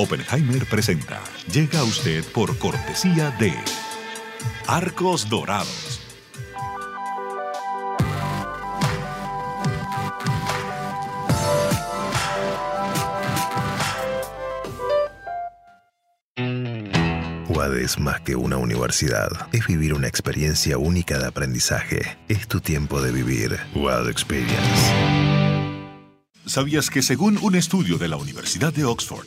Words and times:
Oppenheimer 0.00 0.64
presenta. 0.66 1.20
Llega 1.52 1.80
a 1.80 1.84
usted 1.84 2.24
por 2.32 2.56
cortesía 2.56 3.32
de 3.32 3.52
Arcos 4.68 5.28
Dorados. 5.28 6.00
UAD 17.48 17.78
es 17.78 17.98
más 17.98 18.20
que 18.20 18.36
una 18.36 18.56
universidad. 18.56 19.48
Es 19.50 19.66
vivir 19.66 19.94
una 19.94 20.06
experiencia 20.06 20.78
única 20.78 21.18
de 21.18 21.26
aprendizaje. 21.26 22.18
Es 22.28 22.46
tu 22.46 22.60
tiempo 22.60 23.02
de 23.02 23.10
vivir. 23.10 23.58
UAD 23.74 24.10
Experience. 24.10 25.28
¿Sabías 26.46 26.88
que 26.88 27.02
según 27.02 27.36
un 27.42 27.56
estudio 27.56 27.98
de 27.98 28.08
la 28.08 28.16
Universidad 28.16 28.72
de 28.72 28.84
Oxford, 28.84 29.26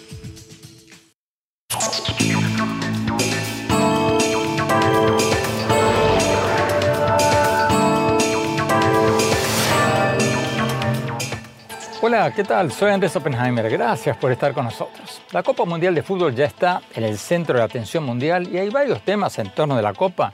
Hola, 12.13 12.33
¿qué 12.33 12.43
tal? 12.43 12.73
Soy 12.73 12.91
Andrés 12.91 13.15
Oppenheimer. 13.15 13.69
Gracias 13.69 14.17
por 14.17 14.33
estar 14.33 14.53
con 14.53 14.65
nosotros. 14.65 15.21
La 15.31 15.43
Copa 15.43 15.63
Mundial 15.63 15.95
de 15.95 16.03
Fútbol 16.03 16.35
ya 16.35 16.43
está 16.43 16.81
en 16.93 17.05
el 17.05 17.17
centro 17.17 17.53
de 17.53 17.59
la 17.59 17.65
atención 17.67 18.03
mundial 18.03 18.49
y 18.53 18.57
hay 18.57 18.69
varios 18.69 19.01
temas 19.05 19.39
en 19.39 19.49
torno 19.51 19.77
de 19.77 19.81
la 19.81 19.93
Copa 19.93 20.33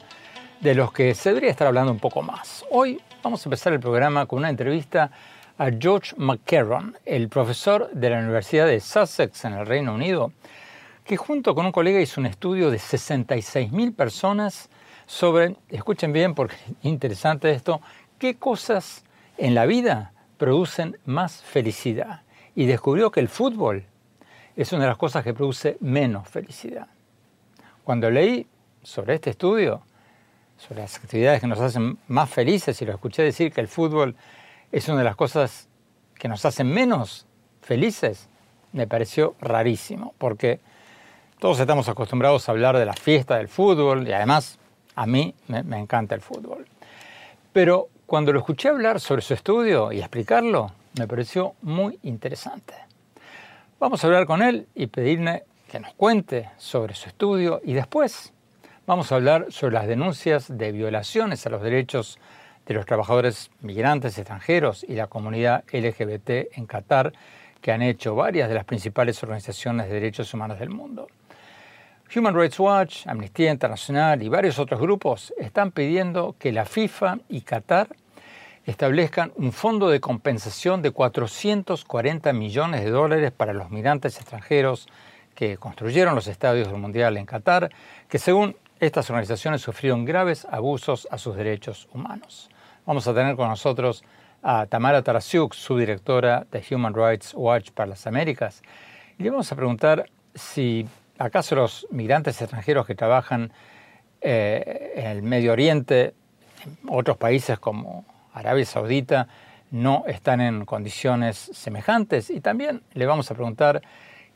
de 0.60 0.74
los 0.74 0.92
que 0.92 1.14
se 1.14 1.30
debería 1.30 1.52
estar 1.52 1.68
hablando 1.68 1.92
un 1.92 2.00
poco 2.00 2.24
más. 2.24 2.66
Hoy 2.72 3.00
vamos 3.22 3.46
a 3.46 3.50
empezar 3.50 3.74
el 3.74 3.80
programa 3.80 4.26
con 4.26 4.40
una 4.40 4.50
entrevista 4.50 5.12
a 5.60 5.70
George 5.70 6.16
McCarron, 6.18 6.98
el 7.06 7.30
profesor 7.30 7.92
de 7.92 8.10
la 8.10 8.18
Universidad 8.18 8.66
de 8.66 8.80
Sussex 8.80 9.46
en 9.46 9.54
el 9.54 9.68
Reino 9.68 9.94
Unido, 9.94 10.32
que 11.06 11.16
junto 11.16 11.54
con 11.54 11.68
un 11.68 11.72
colega 11.72 12.02
hizo 12.02 12.20
un 12.20 12.26
estudio 12.26 12.72
de 12.72 12.78
66.000 12.78 13.96
personas 13.96 14.72
sobre, 15.06 15.56
escuchen 15.70 16.12
bien 16.12 16.34
porque 16.34 16.56
es 16.56 16.74
interesante 16.82 17.52
esto, 17.52 17.82
qué 18.18 18.36
cosas 18.36 19.04
en 19.38 19.54
la 19.54 19.68
vida 19.68 20.12
producen 20.38 20.98
más 21.06 21.42
felicidad. 21.42 22.22
Y 22.56 22.66
descubrió 22.66 23.12
que 23.12 23.20
el 23.20 23.30
fútbol 23.30 23.86
es 24.56 24.72
una 24.72 24.84
de 24.84 24.90
las 24.90 24.98
cosas 24.98 25.24
que 25.24 25.34
produce 25.34 25.78
menos 25.80 26.28
felicidad. 26.28 26.88
Cuando 27.84 28.10
leí 28.10 28.48
sobre 28.82 29.16
este 29.16 29.30
estudio, 29.30 29.82
sobre 30.58 30.82
las 30.82 30.96
actividades 30.98 31.42
que 31.42 31.48
nos 31.48 31.60
hacen 31.60 32.00
más 32.08 32.30
felices, 32.30 32.82
y 32.82 32.86
lo 32.86 32.94
escuché 32.94 33.22
decir 33.22 33.52
que 33.52 33.62
el 33.62 33.68
fútbol 33.68 34.16
es 34.72 34.88
una 34.88 34.98
de 34.98 35.04
las 35.04 35.16
cosas 35.16 35.70
que 36.16 36.28
nos 36.28 36.44
hacen 36.46 36.68
menos 36.68 37.28
felices, 37.62 38.28
me 38.74 38.88
pareció 38.88 39.36
rarísimo, 39.40 40.14
porque 40.18 40.60
todos 41.40 41.60
estamos 41.60 41.88
acostumbrados 41.88 42.50
a 42.50 42.52
hablar 42.52 42.78
de 42.78 42.86
la 42.86 42.94
fiesta 42.94 43.38
del 43.38 43.48
fútbol 43.48 44.08
y 44.08 44.14
además 44.14 44.58
a 44.96 45.06
mí 45.06 45.36
me, 45.48 45.62
me 45.64 45.78
encanta 45.78 46.16
el 46.16 46.22
fútbol. 46.22 46.66
Pero 47.54 47.90
cuando 48.08 48.32
lo 48.32 48.40
escuché 48.40 48.70
hablar 48.70 49.02
sobre 49.02 49.22
su 49.22 49.34
estudio 49.34 49.92
y 49.92 50.00
explicarlo, 50.00 50.72
me 50.98 51.08
pareció 51.08 51.56
muy 51.62 52.00
interesante. 52.04 52.74
Vamos 53.82 54.02
a 54.02 54.08
hablar 54.08 54.26
con 54.26 54.42
él 54.42 54.66
y 54.74 54.88
pedirle 54.88 55.44
que 55.70 55.82
nos 55.82 55.94
cuente 55.94 56.50
sobre 56.58 56.96
su 56.96 57.10
estudio 57.10 57.60
y 57.66 57.74
después 57.74 58.32
vamos 58.86 59.12
a 59.12 59.16
hablar 59.16 59.48
sobre 59.50 59.74
las 59.74 59.88
denuncias 59.88 60.58
de 60.58 60.72
violaciones 60.72 61.46
a 61.46 61.50
los 61.50 61.62
derechos 61.62 62.18
de 62.66 62.76
los 62.76 62.86
trabajadores 62.86 63.52
migrantes 63.60 64.18
extranjeros 64.18 64.86
y 64.88 64.94
la 64.96 65.08
comunidad 65.08 65.66
LGBT 65.74 66.58
en 66.58 66.66
Qatar 66.66 67.12
que 67.60 67.74
han 67.74 67.82
hecho 67.82 68.16
varias 68.16 68.48
de 68.48 68.56
las 68.56 68.64
principales 68.64 69.22
organizaciones 69.22 69.90
de 69.90 69.96
derechos 69.96 70.34
humanos 70.34 70.60
del 70.60 70.70
mundo. 70.70 71.08
Human 72.16 72.34
Rights 72.34 72.58
Watch, 72.58 73.06
Amnistía 73.06 73.52
Internacional 73.52 74.24
y 74.24 74.30
varios 74.30 74.60
otros 74.60 74.80
grupos 74.80 75.34
están 75.38 75.72
pidiendo 75.72 76.36
que 76.40 76.54
la 76.54 76.64
FIFA 76.64 77.20
y 77.28 77.42
Qatar 77.42 77.90
establezcan 78.66 79.34
un 79.36 79.52
fondo 79.52 79.90
de 79.90 80.00
compensación 80.00 80.82
de 80.82 80.92
440 80.92 82.32
millones 82.32 82.86
de 82.86 82.92
dólares 82.92 83.32
para 83.36 83.52
los 83.52 83.72
migrantes 83.72 84.16
extranjeros 84.18 84.88
que 85.36 85.58
construyeron 85.58 86.16
los 86.16 86.28
estadios 86.28 86.70
del 86.70 86.78
Mundial 86.78 87.18
en 87.18 87.26
Qatar, 87.26 87.70
que 88.08 88.20
según 88.20 88.56
estas 88.80 89.10
organizaciones 89.10 89.62
sufrieron 89.62 90.06
graves 90.06 90.48
abusos 90.50 91.10
a 91.12 91.18
sus 91.18 91.36
derechos 91.36 91.90
humanos. 91.94 92.50
Vamos 92.86 93.06
a 93.08 93.14
tener 93.14 93.36
con 93.36 93.50
nosotros 93.50 94.06
a 94.42 94.66
Tamara 94.66 95.02
Tarasiuk, 95.02 95.54
subdirectora 95.54 96.48
de 96.52 96.64
Human 96.72 96.94
Rights 96.94 97.34
Watch 97.36 97.72
para 97.72 97.90
las 97.90 98.08
Américas, 98.08 98.62
y 99.20 99.24
le 99.24 99.30
vamos 99.30 99.52
a 99.52 99.56
preguntar 99.58 100.10
si 100.36 100.88
¿Acaso 101.20 101.56
los 101.56 101.88
migrantes 101.90 102.40
extranjeros 102.42 102.86
que 102.86 102.94
trabajan 102.94 103.52
eh, 104.22 104.94
en 104.96 105.08
el 105.08 105.24
Medio 105.24 105.52
Oriente, 105.52 106.14
en 106.64 106.78
otros 106.90 107.18
países 107.18 107.58
como 107.58 108.06
Arabia 108.34 108.66
Saudita, 108.66 109.28
no 109.72 110.04
están 110.08 110.42
en 110.42 110.64
condiciones 110.66 111.50
semejantes? 111.54 112.30
Y 112.30 112.40
también 112.40 112.84
le 112.94 113.08
vamos 113.08 113.32
a 113.32 113.34
preguntar 113.34 113.82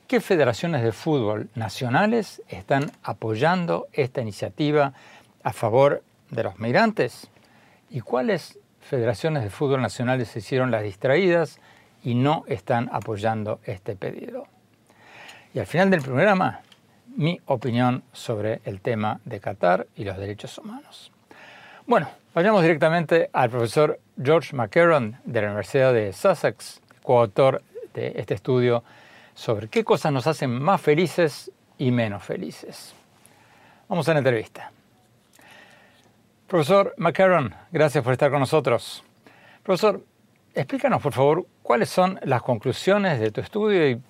qué 0.08 0.22
federaciones 0.22 0.82
de 0.82 0.92
fútbol 0.92 1.50
nacionales 1.54 2.42
están 2.50 2.92
apoyando 3.04 3.88
esta 3.94 4.22
iniciativa 4.22 4.94
a 5.44 5.54
favor 5.54 6.02
de 6.32 6.44
los 6.44 6.60
migrantes 6.60 7.30
y 7.92 8.02
cuáles 8.02 8.58
federaciones 8.80 9.44
de 9.44 9.52
fútbol 9.52 9.84
nacionales 9.84 10.30
se 10.30 10.40
hicieron 10.40 10.72
las 10.72 10.82
distraídas 10.82 11.60
y 12.04 12.16
no 12.16 12.44
están 12.48 12.90
apoyando 12.92 13.60
este 13.66 13.96
pedido. 13.96 14.48
Y 15.54 15.60
al 15.60 15.68
final 15.68 15.92
del 15.92 16.02
programa 16.02 16.62
mi 17.16 17.40
opinión 17.46 18.04
sobre 18.14 18.62
el 18.66 18.82
tema 18.82 19.20
de 19.26 19.40
Qatar 19.40 19.88
y 19.96 20.04
los 20.04 20.18
derechos 20.18 20.58
humanos. 20.58 21.12
Bueno, 21.86 22.10
vayamos 22.34 22.62
directamente 22.62 23.30
al 23.34 23.50
profesor 23.50 24.00
George 24.22 24.56
McCarron 24.56 25.18
de 25.26 25.42
la 25.42 25.48
Universidad 25.48 25.94
de 25.94 26.14
Sussex, 26.14 26.82
coautor 27.04 27.62
de 27.94 28.14
este 28.16 28.34
estudio 28.34 28.84
sobre 29.34 29.68
qué 29.68 29.84
cosas 29.84 30.12
nos 30.12 30.28
hacen 30.28 30.52
más 30.52 30.80
felices 30.82 31.52
y 31.78 31.92
menos 31.92 32.24
felices. 32.24 32.94
Vamos 33.90 34.08
a 34.08 34.14
la 34.14 34.20
entrevista. 34.20 34.72
Profesor 36.48 36.94
McCarron, 36.98 37.54
gracias 37.72 38.04
por 38.04 38.14
estar 38.14 38.30
con 38.30 38.40
nosotros. 38.40 39.04
Profesor, 39.64 40.04
explícanos 40.54 41.02
por 41.02 41.14
favor 41.14 41.46
cuáles 41.64 41.90
son 41.90 42.20
las 42.24 42.42
conclusiones 42.42 43.20
de 43.20 43.32
tu 43.32 43.42
estudio 43.42 43.90
y 43.90 44.02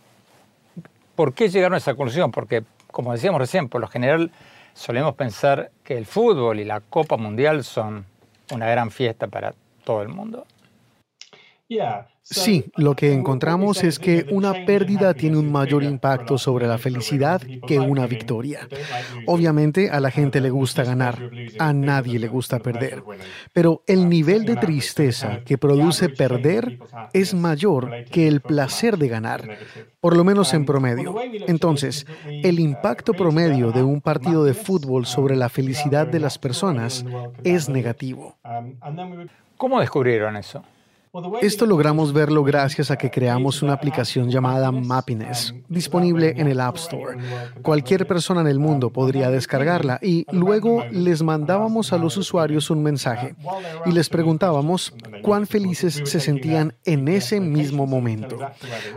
por 1.15 1.33
qué 1.33 1.49
llegaron 1.49 1.75
a 1.75 1.77
esa 1.77 1.93
conclusión, 1.93 2.31
porque 2.31 2.63
como 2.91 3.11
decíamos 3.11 3.39
recién, 3.39 3.69
por 3.69 3.81
lo 3.81 3.87
general 3.87 4.31
solemos 4.73 5.15
pensar 5.15 5.71
que 5.83 5.97
el 5.97 6.05
fútbol 6.05 6.59
y 6.59 6.65
la 6.65 6.81
Copa 6.81 7.17
Mundial 7.17 7.63
son 7.63 8.05
una 8.51 8.67
gran 8.67 8.91
fiesta 8.91 9.27
para 9.27 9.53
todo 9.83 10.01
el 10.01 10.09
mundo. 10.09 10.45
Sí, 12.23 12.65
lo 12.75 12.95
que 12.95 13.13
encontramos 13.13 13.83
es 13.83 13.97
que 13.97 14.25
una 14.29 14.65
pérdida 14.65 15.13
tiene 15.13 15.37
un 15.37 15.51
mayor 15.51 15.83
impacto 15.83 16.37
sobre 16.37 16.67
la 16.67 16.77
felicidad 16.77 17.41
que 17.67 17.79
una 17.79 18.05
victoria. 18.05 18.67
Obviamente 19.25 19.89
a 19.89 19.99
la 19.99 20.11
gente 20.11 20.39
le 20.39 20.49
gusta 20.49 20.83
ganar, 20.83 21.31
a 21.57 21.73
nadie 21.73 22.19
le 22.19 22.27
gusta 22.27 22.59
perder, 22.59 23.03
pero 23.53 23.83
el 23.87 24.07
nivel 24.07 24.45
de 24.45 24.55
tristeza 24.55 25.41
que 25.43 25.57
produce 25.57 26.09
perder 26.09 26.79
es 27.11 27.33
mayor 27.33 28.05
que 28.11 28.27
el 28.27 28.41
placer 28.41 28.97
de 28.97 29.07
ganar, 29.07 29.57
por 29.99 30.15
lo 30.15 30.23
menos 30.23 30.53
en 30.53 30.65
promedio. 30.65 31.15
Entonces, 31.47 32.05
el 32.27 32.59
impacto 32.59 33.13
promedio 33.13 33.71
de 33.71 33.83
un 33.83 33.99
partido 33.99 34.43
de 34.43 34.53
fútbol 34.53 35.05
sobre 35.05 35.35
la 35.35 35.49
felicidad 35.49 36.05
de 36.07 36.19
las 36.19 36.37
personas 36.37 37.03
es 37.43 37.67
negativo. 37.67 38.37
¿Cómo 39.57 39.79
descubrieron 39.79 40.37
eso? 40.37 40.63
Esto 41.41 41.65
logramos 41.65 42.13
verlo 42.13 42.41
gracias 42.41 42.89
a 42.89 42.97
que 42.97 43.11
creamos 43.11 43.61
una 43.61 43.73
aplicación 43.73 44.29
llamada 44.29 44.71
Mappiness, 44.71 45.53
disponible 45.67 46.35
en 46.37 46.47
el 46.47 46.61
App 46.61 46.77
Store. 46.77 47.17
Cualquier 47.61 48.07
persona 48.07 48.39
en 48.39 48.47
el 48.47 48.59
mundo 48.59 48.91
podría 48.91 49.29
descargarla 49.29 49.99
y 50.01 50.25
luego 50.31 50.85
les 50.89 51.21
mandábamos 51.21 51.91
a 51.91 51.97
los 51.97 52.15
usuarios 52.15 52.69
un 52.69 52.81
mensaje 52.81 53.35
y 53.85 53.91
les 53.91 54.07
preguntábamos 54.07 54.93
cuán 55.21 55.47
felices 55.47 56.01
se 56.05 56.21
sentían 56.21 56.75
en 56.85 57.09
ese 57.09 57.41
mismo 57.41 57.85
momento. 57.85 58.37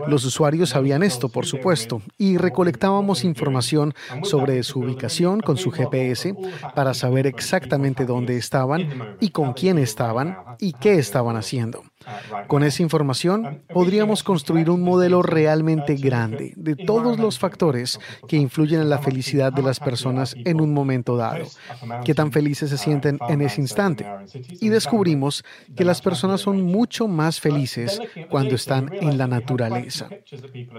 Los 0.07 0.23
usuarios 0.23 0.69
sabían 0.69 1.03
esto, 1.03 1.27
por 1.27 1.45
supuesto, 1.45 2.01
y 2.17 2.37
recolectábamos 2.37 3.25
información 3.25 3.93
sobre 4.23 4.63
su 4.63 4.79
ubicación 4.79 5.41
con 5.41 5.57
su 5.57 5.69
GPS 5.69 6.33
para 6.75 6.93
saber 6.93 7.27
exactamente 7.27 8.05
dónde 8.05 8.37
estaban 8.37 9.17
y 9.19 9.31
con 9.31 9.51
quién 9.51 9.77
estaban 9.77 10.37
y 10.59 10.71
qué 10.71 10.93
estaban 10.93 11.35
haciendo. 11.35 11.83
Con 12.47 12.63
esa 12.63 12.83
información 12.83 13.61
podríamos 13.73 14.23
construir 14.23 14.69
un 14.69 14.81
modelo 14.81 15.21
realmente 15.21 15.95
grande 15.95 16.53
de 16.55 16.75
todos 16.75 17.19
los 17.19 17.39
factores 17.39 17.99
que 18.27 18.37
influyen 18.37 18.81
en 18.81 18.89
la 18.89 18.99
felicidad 18.99 19.51
de 19.51 19.61
las 19.61 19.79
personas 19.79 20.35
en 20.45 20.61
un 20.61 20.73
momento 20.73 21.17
dado, 21.17 21.45
qué 22.03 22.13
tan 22.13 22.31
felices 22.31 22.69
se 22.69 22.77
sienten 22.77 23.19
en 23.29 23.41
ese 23.41 23.61
instante. 23.61 24.05
Y 24.61 24.69
descubrimos 24.69 25.43
que 25.75 25.85
las 25.85 26.01
personas 26.01 26.41
son 26.41 26.61
mucho 26.61 27.07
más 27.07 27.39
felices 27.39 27.99
cuando 28.29 28.55
están 28.55 28.91
en 28.93 29.17
la 29.17 29.27
naturaleza. 29.27 30.09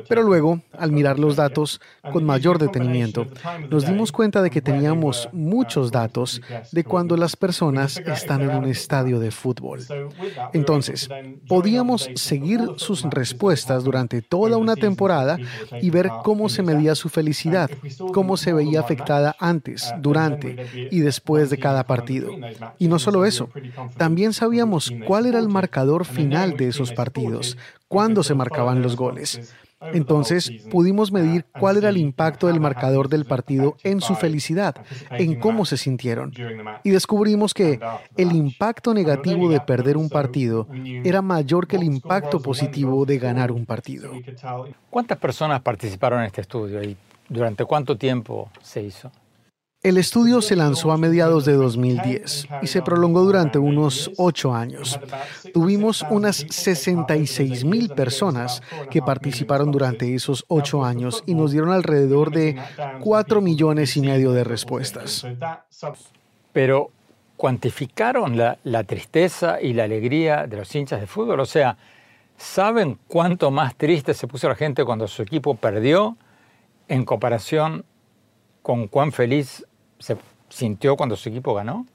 Pero 0.09 0.23
luego, 0.23 0.61
al 0.79 0.93
mirar 0.93 1.19
los 1.19 1.37
datos 1.37 1.81
con 2.13 2.25
mayor 2.25 2.59
detenimiento, 2.59 3.27
nos 3.71 3.87
dimos 3.87 4.13
cuenta 4.13 4.43
de 4.43 4.51
que 4.51 4.63
teníamos 4.63 5.29
muchos 5.33 5.91
datos 5.91 6.41
de 6.73 6.85
cuando 6.85 7.17
las 7.17 7.37
personas 7.37 7.99
están 7.99 8.43
en 8.43 8.51
un 8.51 8.65
estadio 8.65 9.19
de 9.19 9.31
fútbol. 9.31 9.81
Entonces, 10.53 11.09
podíamos 11.49 12.11
seguir 12.15 12.61
sus 12.77 13.03
respuestas 13.05 13.85
durante 13.85 14.23
toda 14.23 14.57
una 14.57 14.77
temporada 14.77 15.39
y 15.81 15.91
ver 15.91 16.11
cómo 16.25 16.49
se 16.49 16.63
medía 16.63 16.95
su 16.95 17.09
felicidad, 17.09 17.71
cómo 18.13 18.37
se 18.37 18.53
veía 18.53 18.81
afectada 18.81 19.37
antes, 19.39 19.93
durante 20.01 20.57
y 20.91 21.01
después 21.01 21.51
de 21.51 21.59
cada 21.59 21.85
partido. 21.85 22.31
Y 22.79 22.89
no 22.89 22.99
solo 22.99 23.25
eso, 23.25 23.51
también 23.97 24.33
sabíamos 24.33 24.93
cuál 25.07 25.27
era 25.27 25.39
el 25.39 25.49
marcador 25.49 26.05
final 26.05 26.57
de 26.57 26.69
esos 26.69 26.93
partidos, 26.93 27.57
cuándo 27.89 28.23
se 28.23 28.35
marcaban 28.35 28.83
los 28.83 28.97
goles. 28.97 29.55
Entonces 29.81 30.51
pudimos 30.71 31.13
medir 31.13 31.45
cuál 31.59 31.77
era 31.77 31.91
el 31.91 31.99
impacto 31.99 32.47
del 32.47 32.61
marcador 32.61 33.09
del 33.09 33.27
partido 33.27 33.77
en 33.85 34.01
su 34.01 34.15
felicidad, 34.15 34.75
en 35.11 35.39
cómo 35.39 35.67
se 35.67 35.77
sintieron. 35.77 36.33
Y 36.83 36.91
descubrimos 36.91 37.53
que 37.53 37.79
el 38.17 38.33
impacto 38.33 38.95
negativo 38.95 39.51
de 39.51 39.61
perder 39.61 39.97
un 39.97 40.09
partido 40.09 40.67
era 41.05 41.21
mayor 41.21 41.67
que 41.67 41.77
el 41.77 41.85
impacto 41.85 42.41
positivo 42.41 43.05
de 43.05 43.19
ganar 43.19 43.53
un 43.53 43.67
partido. 43.67 44.13
¿Cuántas 44.89 45.19
personas 45.19 45.61
participaron 45.61 46.21
en 46.21 46.27
este 46.27 46.41
estudio 46.41 46.83
y 46.83 46.97
durante 47.29 47.65
cuánto 47.65 47.97
tiempo 47.97 48.51
se 48.63 48.83
hizo? 48.83 49.11
El 49.87 49.99
estudio 49.99 50.43
se 50.43 50.57
lanzó 50.57 50.91
a 50.91 50.99
mediados 50.99 51.45
de 51.45 51.53
2010 51.53 52.49
y 52.61 52.67
se 52.67 52.83
prolongó 52.83 53.23
durante 53.23 53.61
unos 53.61 54.11
ocho 54.17 54.53
años. 54.53 54.99
Tuvimos 55.55 56.05
unas 56.11 56.45
66 56.51 57.65
mil 57.65 57.91
personas 57.91 58.63
que 58.91 59.01
participaron 59.01 59.71
durante 59.71 60.13
esos 60.13 60.45
ocho 60.49 60.85
años 60.85 61.23
y 61.25 61.37
nos 61.37 61.53
dieron 61.53 61.71
alrededor 61.71 62.33
de 62.33 62.61
cuatro 63.01 63.41
millones 63.41 63.97
y 63.97 64.01
medio 64.01 64.33
de 64.33 64.43
respuestas. 64.43 65.25
Pero, 66.53 66.91
¿cuantificaron 67.37 68.37
la, 68.37 68.59
la 68.65 68.83
tristeza 68.83 69.61
y 69.63 69.73
la 69.73 69.85
alegría 69.85 70.49
de 70.49 70.57
los 70.57 70.75
hinchas 70.75 71.01
de 71.01 71.07
fútbol? 71.07 71.39
O 71.39 71.47
sea, 71.47 71.77
¿saben 72.37 72.99
cuánto 73.07 73.53
más 73.53 73.77
triste 73.77 74.15
se 74.15 74.27
puso 74.27 74.49
la 74.49 74.57
gente 74.57 74.85
cuando 74.85 75.07
su 75.07 75.23
equipo 75.23 75.55
perdió 75.55 76.17
en 76.89 77.05
comparación 77.05 77.85
con 78.63 78.89
cuán 78.89 79.13
feliz 79.13 79.65
se 79.99 80.17
sintió 80.49 80.97
cuando 80.97 81.17
su 81.17 81.29
equipo 81.29 81.55
ganó? 81.55 81.87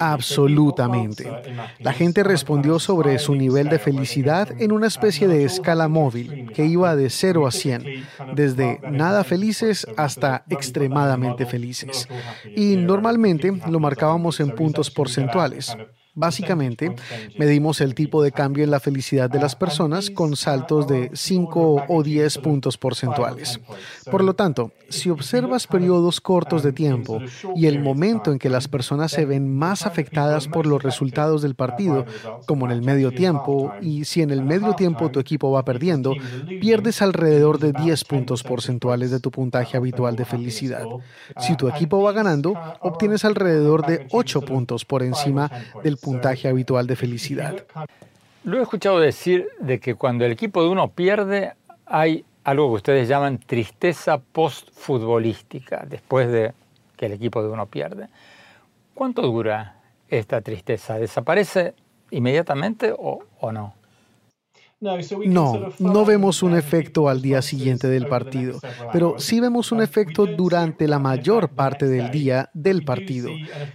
Absolutamente. 0.00 1.30
La 1.78 1.92
gente 1.92 2.22
respondió 2.22 2.78
sobre 2.78 3.18
su 3.18 3.34
nivel 3.34 3.68
de 3.68 3.78
felicidad 3.78 4.48
en 4.60 4.72
una 4.72 4.86
especie 4.86 5.28
de 5.28 5.44
escala 5.44 5.88
móvil 5.88 6.50
que 6.52 6.66
iba 6.66 6.94
de 6.96 7.10
0 7.10 7.46
a 7.46 7.50
100, 7.50 8.06
desde 8.34 8.80
nada 8.90 9.24
felices 9.24 9.86
hasta 9.96 10.44
extremadamente 10.50 11.46
felices. 11.46 12.08
Y 12.54 12.76
normalmente 12.76 13.52
lo 13.68 13.80
marcábamos 13.80 14.40
en 14.40 14.50
puntos 14.50 14.90
porcentuales. 14.90 15.76
Básicamente, 16.14 16.94
medimos 17.38 17.80
el 17.80 17.94
tipo 17.94 18.22
de 18.22 18.30
cambio 18.30 18.62
en 18.62 18.70
la 18.70 18.78
felicidad 18.78 19.28
de 19.28 19.40
las 19.40 19.56
personas 19.56 20.10
con 20.10 20.36
saltos 20.36 20.86
de 20.86 21.10
5 21.12 21.86
o 21.88 22.02
10 22.02 22.38
puntos 22.38 22.78
porcentuales. 22.78 23.60
Por 24.10 24.22
lo 24.22 24.34
tanto, 24.34 24.70
si 24.88 25.10
observas 25.10 25.66
periodos 25.66 26.20
cortos 26.20 26.62
de 26.62 26.72
tiempo 26.72 27.20
y 27.56 27.66
el 27.66 27.80
momento 27.80 28.30
en 28.30 28.38
que 28.38 28.48
las 28.48 28.68
personas 28.68 29.10
se 29.10 29.24
ven 29.24 29.52
más 29.52 29.86
afectadas 29.86 30.46
por 30.46 30.66
los 30.66 30.82
resultados 30.82 31.42
del 31.42 31.56
partido, 31.56 32.06
como 32.46 32.66
en 32.66 32.72
el 32.72 32.82
medio 32.82 33.10
tiempo, 33.10 33.72
y 33.80 34.04
si 34.04 34.22
en 34.22 34.30
el 34.30 34.42
medio 34.42 34.74
tiempo 34.74 35.10
tu 35.10 35.18
equipo 35.18 35.50
va 35.50 35.64
perdiendo, 35.64 36.14
pierdes 36.60 37.02
alrededor 37.02 37.58
de 37.58 37.72
10 37.72 38.04
puntos 38.04 38.44
porcentuales 38.44 39.10
de 39.10 39.18
tu 39.18 39.30
puntaje 39.30 39.76
habitual 39.76 40.14
de 40.14 40.24
felicidad. 40.24 40.84
Si 41.40 41.56
tu 41.56 41.68
equipo 41.68 42.02
va 42.02 42.12
ganando, 42.12 42.54
obtienes 42.80 43.24
alrededor 43.24 43.84
de 43.84 44.06
8 44.12 44.42
puntos 44.42 44.84
por 44.84 45.02
encima 45.02 45.50
del 45.82 45.98
puntaje 46.04 46.48
habitual 46.48 46.86
de 46.86 46.96
felicidad. 46.96 47.64
Lo 48.44 48.58
he 48.58 48.62
escuchado 48.62 49.00
decir 49.00 49.48
de 49.58 49.80
que 49.80 49.94
cuando 49.94 50.24
el 50.24 50.32
equipo 50.32 50.62
de 50.62 50.68
uno 50.68 50.90
pierde 50.90 51.54
hay 51.86 52.24
algo 52.44 52.68
que 52.68 52.74
ustedes 52.74 53.08
llaman 53.08 53.38
tristeza 53.38 54.18
post-futbolística, 54.18 55.84
después 55.88 56.30
de 56.30 56.52
que 56.96 57.06
el 57.06 57.12
equipo 57.12 57.42
de 57.42 57.48
uno 57.48 57.66
pierde. 57.66 58.08
¿Cuánto 58.94 59.22
dura 59.22 59.76
esta 60.08 60.40
tristeza? 60.42 60.98
¿Desaparece 60.98 61.74
inmediatamente 62.10 62.92
o, 62.96 63.24
o 63.40 63.52
no? 63.52 63.74
No, 65.26 65.70
no 65.78 66.04
vemos 66.04 66.42
un 66.42 66.56
efecto 66.56 67.08
al 67.08 67.22
día 67.22 67.42
siguiente 67.42 67.88
del 67.88 68.06
partido, 68.06 68.60
pero 68.92 69.16
sí 69.18 69.40
vemos 69.40 69.72
un 69.72 69.82
efecto 69.82 70.26
durante 70.26 70.86
la 70.86 70.98
mayor 70.98 71.48
parte 71.50 71.86
del 71.86 72.10
día 72.10 72.50
del 72.54 72.84
partido. 72.84 73.30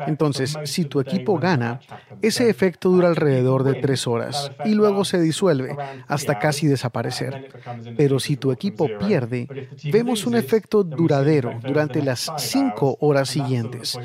Entonces, 0.08 0.58
si 0.66 0.86
tu 0.86 1.00
equipo 1.00 1.40
gana, 1.40 1.80
ese 2.22 2.50
efecto 2.50 2.90
dura 2.90 3.08
alrededor 3.08 3.64
de 3.64 3.76
tres 3.76 4.08
horas 4.08 4.52
y 4.66 4.74
luego 4.74 5.06
se 5.06 5.20
disuelve 5.20 5.76
hasta 6.08 6.40
casi 6.40 6.68
desaparecer. 6.68 7.50
Pero 7.98 8.20
si 8.20 8.38
tu 8.38 8.52
equipo 8.52 8.88
pierde, 9.00 9.48
vemos 9.92 10.26
un 10.26 10.36
efecto 10.36 10.84
duradero 10.84 11.60
durante 11.66 12.04
las 12.04 12.32
cinco 12.38 12.98
horas 13.00 13.30
siguientes. 13.30 13.98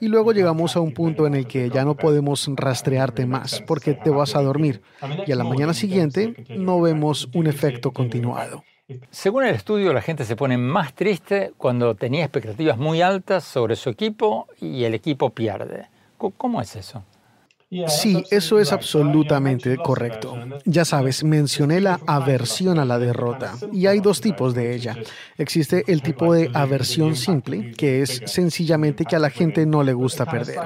Y 0.00 0.08
luego 0.08 0.32
llegamos 0.32 0.76
a 0.76 0.80
un 0.80 0.92
punto 0.92 1.26
en 1.26 1.34
el 1.34 1.46
que 1.46 1.70
ya 1.70 1.84
no 1.84 1.96
podemos 1.96 2.48
rastrearte 2.54 3.26
más 3.26 3.62
porque 3.66 3.94
te 3.94 4.10
vas 4.10 4.36
a 4.36 4.42
dormir. 4.42 4.82
Y 5.26 5.32
a 5.32 5.36
la 5.36 5.44
mañana 5.44 5.74
siguiente 5.74 6.34
no 6.56 6.80
vemos 6.80 7.28
un 7.34 7.46
efecto 7.46 7.92
continuado. 7.92 8.64
Según 9.10 9.44
el 9.44 9.54
estudio, 9.54 9.92
la 9.92 10.02
gente 10.02 10.24
se 10.24 10.36
pone 10.36 10.58
más 10.58 10.92
triste 10.94 11.52
cuando 11.56 11.94
tenía 11.94 12.24
expectativas 12.24 12.76
muy 12.76 13.00
altas 13.00 13.44
sobre 13.44 13.76
su 13.76 13.90
equipo 13.90 14.48
y 14.60 14.84
el 14.84 14.94
equipo 14.94 15.30
pierde. 15.30 15.86
¿Cómo 16.36 16.60
es 16.60 16.76
eso? 16.76 17.02
Sí, 17.88 18.22
eso 18.30 18.58
es 18.58 18.70
absolutamente 18.70 19.78
correcto. 19.78 20.36
Ya 20.66 20.84
sabes, 20.84 21.24
mencioné 21.24 21.80
la 21.80 22.00
aversión 22.06 22.78
a 22.78 22.84
la 22.84 22.98
derrota 22.98 23.54
y 23.72 23.86
hay 23.86 24.00
dos 24.00 24.20
tipos 24.20 24.54
de 24.54 24.74
ella. 24.74 24.96
Existe 25.38 25.82
el 25.86 26.02
tipo 26.02 26.34
de 26.34 26.50
aversión 26.52 27.16
simple, 27.16 27.72
que 27.72 28.02
es 28.02 28.20
sencillamente 28.26 29.06
que 29.06 29.16
a 29.16 29.18
la 29.18 29.30
gente 29.30 29.64
no 29.64 29.82
le 29.82 29.94
gusta 29.94 30.26
perder. 30.26 30.58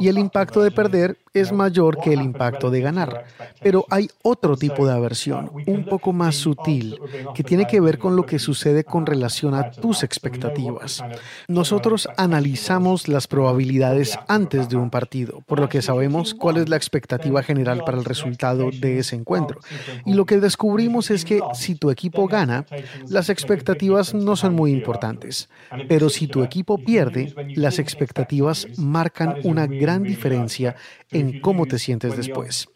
Y 0.00 0.06
el 0.06 0.16
impacto 0.16 0.62
de 0.62 0.70
perder 0.70 1.18
es 1.32 1.50
mayor 1.50 1.98
que 1.98 2.12
el 2.12 2.22
impacto 2.22 2.70
de 2.70 2.80
ganar. 2.80 3.24
Pero 3.60 3.84
hay 3.90 4.08
otro 4.22 4.56
tipo 4.56 4.86
de 4.86 4.92
aversión, 4.92 5.50
un 5.66 5.84
poco 5.84 6.12
más 6.12 6.36
sutil, 6.36 7.00
que 7.34 7.42
tiene 7.42 7.66
que 7.66 7.80
ver 7.80 7.98
con 7.98 8.14
lo 8.14 8.24
que 8.24 8.38
sucede 8.38 8.84
con 8.84 9.04
relación 9.04 9.54
a 9.54 9.72
tus 9.72 10.04
expectativas. 10.04 11.02
Nosotros 11.48 12.08
analizamos 12.16 13.08
las 13.08 13.26
probabilidades 13.26 14.16
antes 14.28 14.68
de 14.68 14.76
un 14.76 14.90
partido, 14.90 15.40
por 15.46 15.58
lo 15.58 15.68
que 15.68 15.82
sabemos 15.82 16.34
cuál 16.44 16.58
es 16.58 16.68
la 16.68 16.76
expectativa 16.76 17.42
general 17.42 17.84
para 17.86 17.96
el 17.96 18.04
resultado 18.04 18.68
de 18.70 18.98
ese 18.98 19.16
encuentro. 19.16 19.60
Y 20.04 20.12
lo 20.12 20.26
que 20.26 20.40
descubrimos 20.40 21.10
es 21.10 21.24
que 21.24 21.40
si 21.54 21.74
tu 21.74 21.90
equipo 21.90 22.28
gana, 22.28 22.66
las 23.08 23.30
expectativas 23.30 24.12
no 24.12 24.36
son 24.36 24.54
muy 24.54 24.70
importantes. 24.70 25.48
Pero 25.88 26.10
si 26.10 26.26
tu 26.26 26.44
equipo 26.44 26.76
pierde, 26.76 27.34
las 27.56 27.78
expectativas 27.78 28.66
marcan 28.76 29.36
una 29.42 29.66
gran 29.66 30.02
diferencia 30.02 30.76
en 31.10 31.40
cómo 31.40 31.64
te 31.64 31.78
sientes 31.78 32.14
después. 32.14 32.68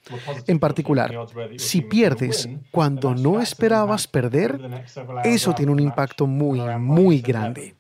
En 0.47 0.61
particular, 0.61 1.15
si 1.59 1.83
pierdes 1.83 2.49
cuando 2.71 3.15
no 3.15 3.39
esperabas 3.39 4.07
perder, 4.07 4.87
eso 5.25 5.55
tiene 5.55 5.73
un 5.73 5.81
impacto 5.81 6.27
muy, 6.27 6.59
muy 6.79 7.21
grande. 7.21 7.78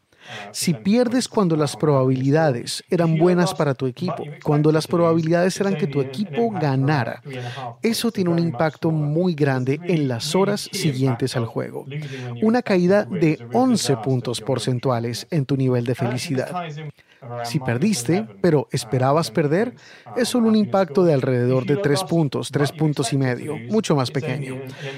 Si 0.52 0.74
pierdes 0.74 1.28
cuando 1.28 1.56
las 1.56 1.76
probabilidades 1.76 2.84
eran 2.90 3.16
buenas 3.18 3.54
para 3.54 3.74
tu 3.74 3.86
equipo, 3.86 4.24
cuando 4.42 4.72
las 4.72 4.86
probabilidades 4.86 5.60
eran 5.60 5.76
que 5.76 5.86
tu 5.86 6.00
equipo 6.00 6.50
ganara, 6.50 7.22
eso 7.82 8.10
tiene 8.12 8.30
un 8.30 8.38
impacto 8.38 8.90
muy 8.90 9.34
grande 9.34 9.80
en 9.86 10.08
las 10.08 10.34
horas 10.34 10.68
siguientes 10.72 11.36
al 11.36 11.46
juego. 11.46 11.86
Una 12.40 12.62
caída 12.62 13.04
de 13.04 13.40
11 13.52 13.96
puntos 13.98 14.40
porcentuales 14.40 15.26
en 15.30 15.46
tu 15.46 15.56
nivel 15.56 15.84
de 15.84 15.94
felicidad. 15.94 16.58
Si 17.44 17.58
perdiste, 17.58 18.26
pero 18.40 18.68
esperabas 18.70 19.30
perder, 19.30 19.74
es 20.16 20.28
solo 20.28 20.48
un 20.48 20.56
impacto 20.56 21.04
de 21.04 21.14
alrededor 21.14 21.66
de 21.66 21.76
tres 21.76 22.04
puntos, 22.04 22.50
tres 22.50 22.72
puntos 22.72 23.12
y 23.12 23.18
medio, 23.18 23.56
mucho 23.68 23.96
más 23.96 24.10
pequeño. 24.10 24.56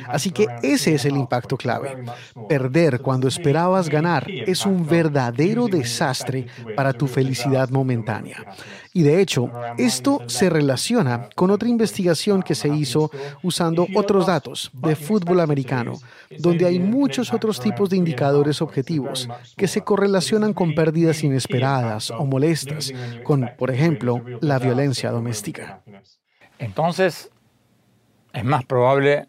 Así 0.09 0.31
que 0.31 0.47
ese 0.63 0.95
es 0.95 1.05
el 1.05 1.17
impacto 1.17 1.57
clave. 1.57 2.05
Perder 2.49 3.01
cuando 3.01 3.29
esperabas 3.29 3.89
ganar 3.89 4.31
es 4.31 4.67
un 4.67 4.87
verdadero 4.87 5.69
desastre 5.69 6.47
para 6.77 6.93
tu 6.93 7.07
felicidad 7.07 7.71
momentánea. 7.71 8.47
Y 8.93 9.03
de 9.03 9.21
hecho, 9.21 9.51
esto 9.79 10.21
se 10.27 10.51
relaciona 10.51 11.29
con 11.37 11.51
otra 11.51 11.69
investigación 11.69 12.43
que 12.43 12.57
se 12.57 12.69
hizo 12.69 13.11
usando 13.43 13.87
otros 13.95 14.27
datos 14.27 14.71
de 14.73 14.97
fútbol 14.97 15.41
americano, 15.41 15.95
donde 16.39 16.67
hay 16.67 16.81
muchos 16.81 17.33
otros 17.33 17.61
tipos 17.61 17.91
de 17.91 17.97
indicadores 17.97 18.61
objetivos 18.61 19.29
que 19.57 19.69
se 19.69 19.83
correlacionan 19.83 20.55
con 20.55 20.75
pérdidas 20.75 21.23
inesperadas 21.23 22.11
o 22.11 22.25
molestas, 22.25 22.93
con, 23.23 23.51
por 23.57 23.71
ejemplo, 23.71 24.23
la 24.41 24.59
violencia 24.59 25.13
doméstica. 25.13 25.83
Entonces, 26.59 27.31
es 28.33 28.45
más 28.45 28.65
probable 28.65 29.29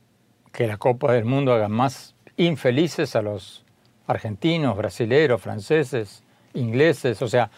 que 0.52 0.68
la 0.68 0.78
Copa 0.78 1.14
del 1.14 1.26
Mundo 1.26 1.54
haga 1.54 1.70
más 1.70 2.16
infelices 2.36 3.16
a 3.16 3.22
los 3.22 3.64
argentinos, 4.08 4.76
brasileños, 4.76 5.42
franceses, 5.42 6.24
ingleses, 6.54 7.22
o 7.22 7.28
sea, 7.28 7.52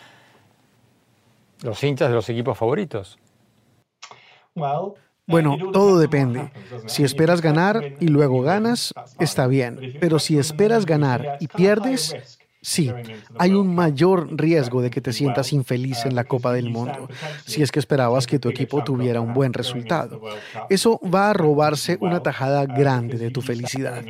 los 1.64 1.84
hinchas 1.84 2.10
de 2.10 2.16
los 2.16 2.30
equipos 2.30 2.58
favoritos? 2.58 3.18
Bueno, 5.26 5.58
todo 5.72 5.98
depende. 5.98 6.52
Si 6.86 7.04
esperas 7.04 7.42
ganar 7.42 7.96
y 8.00 8.08
luego 8.08 8.42
ganas, 8.42 8.94
está 9.20 9.48
bien. 9.48 9.98
Pero 10.00 10.20
si 10.20 10.38
esperas 10.38 10.86
ganar 10.86 11.38
y 11.40 11.48
pierdes, 11.48 12.38
Sí, 12.66 12.90
hay 13.38 13.52
un 13.52 13.76
mayor 13.76 14.40
riesgo 14.40 14.82
de 14.82 14.90
que 14.90 15.02
te 15.02 15.12
sientas 15.12 15.52
infeliz 15.52 16.06
en 16.06 16.16
la 16.16 16.24
Copa 16.24 16.54
del 16.54 16.70
Mundo, 16.70 17.10
si 17.46 17.62
es 17.62 17.74
que 17.74 17.80
esperabas 17.80 18.26
que 18.26 18.40
tu 18.40 18.48
equipo 18.48 18.82
tuviera 18.86 19.20
un 19.20 19.34
buen 19.34 19.52
resultado. 19.52 20.22
Eso 20.70 20.98
va 21.04 21.30
a 21.30 21.34
robarse 21.34 21.98
una 22.00 22.24
tajada 22.24 22.66
grande 22.66 23.18
de 23.18 23.32
tu 23.32 23.42
felicidad. 23.42 24.02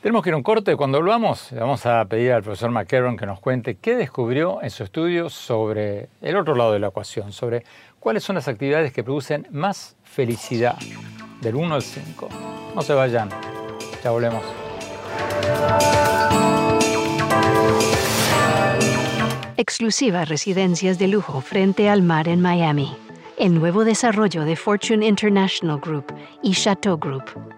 Tenemos 0.00 0.22
que 0.22 0.30
ir 0.30 0.34
a 0.34 0.36
un 0.36 0.44
corte. 0.44 0.76
Cuando 0.76 0.98
volvamos, 0.98 1.50
le 1.50 1.58
vamos 1.58 1.84
a 1.84 2.04
pedir 2.04 2.32
al 2.32 2.44
profesor 2.44 2.70
McCarron 2.70 3.16
que 3.16 3.26
nos 3.26 3.40
cuente 3.40 3.74
qué 3.74 3.96
descubrió 3.96 4.62
en 4.62 4.70
su 4.70 4.84
estudio 4.84 5.28
sobre 5.28 6.08
el 6.22 6.36
otro 6.36 6.54
lado 6.54 6.72
de 6.72 6.78
la 6.78 6.88
ecuación, 6.88 7.32
sobre 7.32 7.64
cuáles 7.98 8.22
son 8.22 8.36
las 8.36 8.46
actividades 8.46 8.92
que 8.92 9.02
producen 9.02 9.48
más 9.50 9.96
felicidad, 10.04 10.76
del 11.40 11.56
1 11.56 11.74
al 11.74 11.82
5. 11.82 12.28
No 12.76 12.82
se 12.82 12.94
vayan, 12.94 13.28
ya 14.04 14.10
volvemos. 14.12 14.44
Exclusivas 19.56 20.28
residencias 20.28 21.00
de 21.00 21.08
lujo 21.08 21.40
frente 21.40 21.88
al 21.88 22.02
mar 22.02 22.28
en 22.28 22.40
Miami. 22.40 22.96
El 23.36 23.58
nuevo 23.58 23.84
desarrollo 23.84 24.44
de 24.44 24.54
Fortune 24.54 25.04
International 25.04 25.80
Group 25.80 26.14
y 26.40 26.52
Chateau 26.52 26.96
Group. 26.96 27.57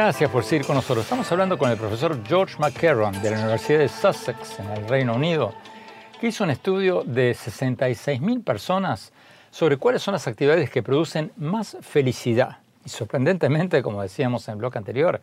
Gracias 0.00 0.30
por 0.30 0.44
seguir 0.44 0.64
con 0.64 0.76
nosotros. 0.76 1.04
Estamos 1.04 1.30
hablando 1.32 1.58
con 1.58 1.72
el 1.72 1.76
profesor 1.76 2.16
George 2.24 2.54
McCarron 2.60 3.20
de 3.20 3.32
la 3.32 3.38
Universidad 3.40 3.80
de 3.80 3.88
Sussex 3.88 4.60
en 4.60 4.70
el 4.70 4.88
Reino 4.88 5.16
Unido, 5.16 5.52
que 6.20 6.28
hizo 6.28 6.44
un 6.44 6.50
estudio 6.50 7.02
de 7.02 7.32
66.000 7.32 8.44
personas 8.44 9.12
sobre 9.50 9.76
cuáles 9.76 10.00
son 10.00 10.12
las 10.12 10.28
actividades 10.28 10.70
que 10.70 10.84
producen 10.84 11.32
más 11.36 11.76
felicidad. 11.80 12.58
Y 12.86 12.90
sorprendentemente, 12.90 13.82
como 13.82 14.00
decíamos 14.00 14.46
en 14.46 14.52
el 14.52 14.58
bloque 14.58 14.78
anterior, 14.78 15.20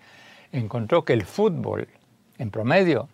encontró 0.52 1.06
que 1.06 1.14
el 1.14 1.24
fútbol, 1.24 1.88
en 2.38 2.52
promedio, 2.52 3.08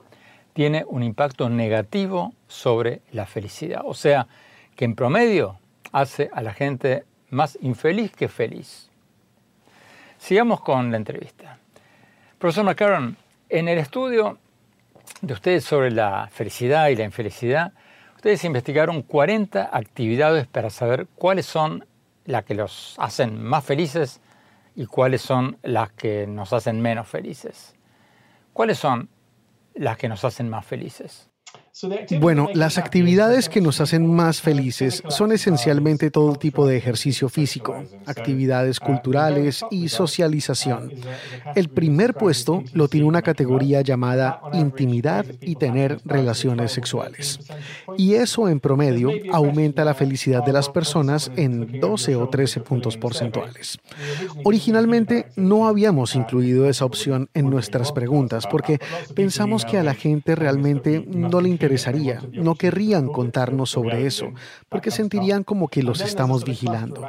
tiene 0.53 0.83
un 0.87 1.03
impacto 1.03 1.47
negativo 1.47 2.33
sobre 2.47 3.01
la 3.11 3.27
felicidad. 3.27 3.83
O 3.85 3.93
sea, 3.93 4.27
que 4.75 4.85
en 4.85 4.95
promedio 4.95 5.59
hace 5.91 6.31
a 6.33 6.41
la 6.41 6.55
gente 6.55 7.03
más 7.29 7.55
infeliz 7.61 8.13
que 8.13 8.29
feliz. 8.29 8.90
Sigamos 10.21 10.61
con 10.61 10.91
la 10.91 10.97
entrevista. 10.97 11.57
Profesor 12.37 12.63
McCarron, 12.63 13.17
en 13.49 13.67
el 13.67 13.79
estudio 13.79 14.37
de 15.21 15.33
ustedes 15.33 15.65
sobre 15.65 15.91
la 15.91 16.29
felicidad 16.31 16.87
y 16.87 16.95
la 16.95 17.03
infelicidad, 17.03 17.73
Ustedes 18.21 18.43
investigaron 18.43 19.01
40 19.01 19.75
actividades 19.75 20.45
para 20.45 20.69
saber 20.69 21.07
cuáles 21.15 21.47
son 21.47 21.87
las 22.25 22.45
que 22.45 22.53
los 22.53 22.93
hacen 22.99 23.41
más 23.41 23.65
felices 23.65 24.21
y 24.75 24.85
cuáles 24.85 25.23
son 25.23 25.57
las 25.63 25.91
que 25.93 26.27
nos 26.27 26.53
hacen 26.53 26.79
menos 26.81 27.07
felices. 27.07 27.73
¿Cuáles 28.53 28.77
son 28.77 29.09
las 29.73 29.97
que 29.97 30.07
nos 30.07 30.23
hacen 30.23 30.49
más 30.49 30.67
felices? 30.67 31.30
Bueno, 32.19 32.49
las 32.53 32.77
actividades 32.77 33.47
que 33.47 33.61
nos 33.61 33.79
hacen 33.79 34.05
más 34.05 34.41
felices 34.41 35.01
son 35.07 35.31
esencialmente 35.31 36.11
todo 36.11 36.35
tipo 36.35 36.67
de 36.67 36.75
ejercicio 36.75 37.29
físico, 37.29 37.83
actividades 38.05 38.79
culturales 38.79 39.63
y 39.71 39.87
socialización. 39.87 40.91
El 41.55 41.69
primer 41.69 42.13
puesto 42.13 42.63
lo 42.73 42.89
tiene 42.89 43.07
una 43.07 43.21
categoría 43.21 43.81
llamada 43.81 44.41
intimidad 44.53 45.25
y 45.39 45.55
tener 45.55 45.99
relaciones 46.03 46.73
sexuales. 46.73 47.39
Y 47.97 48.15
eso 48.15 48.49
en 48.49 48.59
promedio 48.59 49.11
aumenta 49.31 49.85
la 49.85 49.93
felicidad 49.93 50.43
de 50.43 50.53
las 50.53 50.67
personas 50.67 51.31
en 51.37 51.79
12 51.79 52.17
o 52.17 52.27
13 52.27 52.59
puntos 52.61 52.97
porcentuales. 52.97 53.79
Originalmente 54.43 55.27
no 55.37 55.67
habíamos 55.67 56.15
incluido 56.15 56.67
esa 56.67 56.83
opción 56.83 57.29
en 57.33 57.49
nuestras 57.49 57.93
preguntas 57.93 58.45
porque 58.45 58.79
pensamos 59.15 59.63
que 59.63 59.77
a 59.77 59.83
la 59.83 59.93
gente 59.93 60.35
realmente 60.35 61.05
no 61.07 61.39
le 61.39 61.47
interesa 61.47 61.60
interesaría, 61.61 62.21
no 62.33 62.55
querrían 62.55 63.07
contarnos 63.07 63.69
sobre 63.69 64.07
eso, 64.07 64.31
porque 64.67 64.89
sentirían 64.89 65.43
como 65.43 65.67
que 65.67 65.83
los 65.83 66.01
estamos 66.01 66.43
vigilando. 66.43 67.07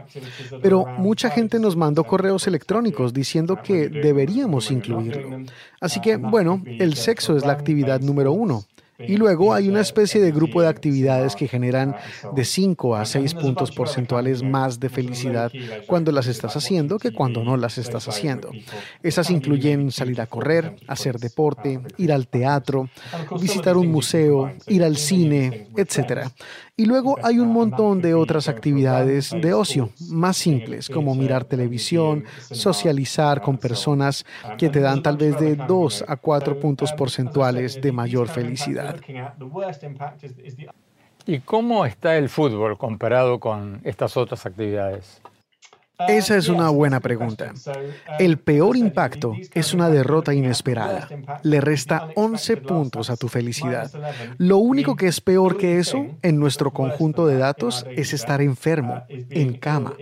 Pero 0.61 0.85
mucha 0.99 1.31
gente 1.31 1.59
nos 1.59 1.77
mandó 1.77 2.05
correos 2.05 2.47
electrónicos 2.47 3.15
diciendo 3.15 3.61
que 3.63 3.89
deberíamos 3.89 4.71
incluirlo. 4.71 5.45
Así 5.81 6.01
que, 6.01 6.17
bueno, 6.17 6.63
el 6.67 6.95
sexo 6.95 7.37
es 7.37 7.47
la 7.47 7.53
actividad 7.53 8.01
número 8.01 8.33
uno 8.33 8.65
Y 9.07 9.17
luego 9.17 9.55
hay 9.55 9.69
una 9.69 9.81
especie 9.81 10.21
de 10.21 10.33
grupo 10.33 10.63
de 10.63 10.69
actividades 10.69 11.37
que 11.37 11.49
generan 11.49 11.97
de 12.35 12.45
5 12.45 12.97
a 12.97 13.05
6 13.05 13.35
puntos 13.35 13.71
porcentuales 13.71 14.43
más 14.43 14.81
de 14.81 14.89
felicidad 14.89 15.53
cuando 15.87 16.13
las 16.13 16.27
estás 16.27 16.57
haciendo 16.57 16.99
que 16.99 17.13
cuando 17.13 17.45
no 17.45 17.57
las 17.57 17.79
estás 17.79 18.09
haciendo. 18.09 18.51
Esas 19.03 19.31
incluyen 19.31 19.91
salir 19.91 20.21
a 20.21 20.27
correr, 20.27 20.77
hacer 20.87 21.19
deporte, 21.19 21.81
ir 21.99 22.13
al 22.13 22.29
teatro, 22.29 22.89
visitar 23.41 23.77
un 23.77 23.89
museo, 23.89 24.53
ir 24.69 24.85
al 24.85 24.97
cine, 24.97 25.69
etc. 25.77 26.29
Y 26.75 26.87
luego 26.87 27.17
hay 27.23 27.39
un 27.39 27.53
montón 27.53 28.01
de 28.01 28.15
otras 28.15 28.49
actividades 28.49 29.31
de 29.31 29.53
ocio 29.53 29.91
más 30.09 30.39
simples, 30.39 30.89
como 30.89 31.15
mirar 31.15 31.45
televisión, 31.45 32.25
socializar 32.51 33.43
con 33.43 33.59
personas 33.59 34.25
que 34.57 34.71
te 34.71 34.81
dan 34.81 35.03
tal 35.03 35.19
vez 35.19 35.39
de 35.39 35.55
2 35.55 36.05
a 36.09 36.17
4 36.17 36.59
puntos 36.59 36.93
porcentuales 36.93 37.81
de 37.81 37.93
mayor 37.93 38.29
felicidad. 38.29 38.99
¿Y 41.27 41.39
cómo 41.41 41.87
está 41.87 42.17
el 42.17 42.29
fútbol 42.29 42.77
comparado 42.77 43.39
con 43.39 43.81
estas 43.85 44.17
otras 44.17 44.45
actividades? 44.45 45.22
Esa 46.09 46.37
es 46.37 46.49
una 46.49 46.71
buena 46.71 47.01
pregunta. 47.01 47.53
El 48.19 48.39
peor 48.39 48.77
impacto 48.77 49.35
es 49.55 49.75
una 49.75 49.89
derrota 49.89 50.35
inesperada. 50.35 51.09
Le 51.43 51.61
resta 51.61 52.09
11 52.17 52.57
puntos 52.59 53.11
a 53.11 53.17
tu 53.17 53.29
felicidad. 53.29 53.91
Lo 54.39 54.59
único 54.59 54.97
que 54.97 55.07
es 55.07 55.21
peor 55.21 55.57
que 55.57 55.79
eso 55.79 56.07
en 56.23 56.39
nuestro 56.39 56.73
conjunto 56.73 57.27
de 57.27 57.37
datos 57.37 57.87
es 57.97 58.13
estar 58.13 58.41
enfermo, 58.41 59.03
en 59.09 59.55
cama 59.59 59.95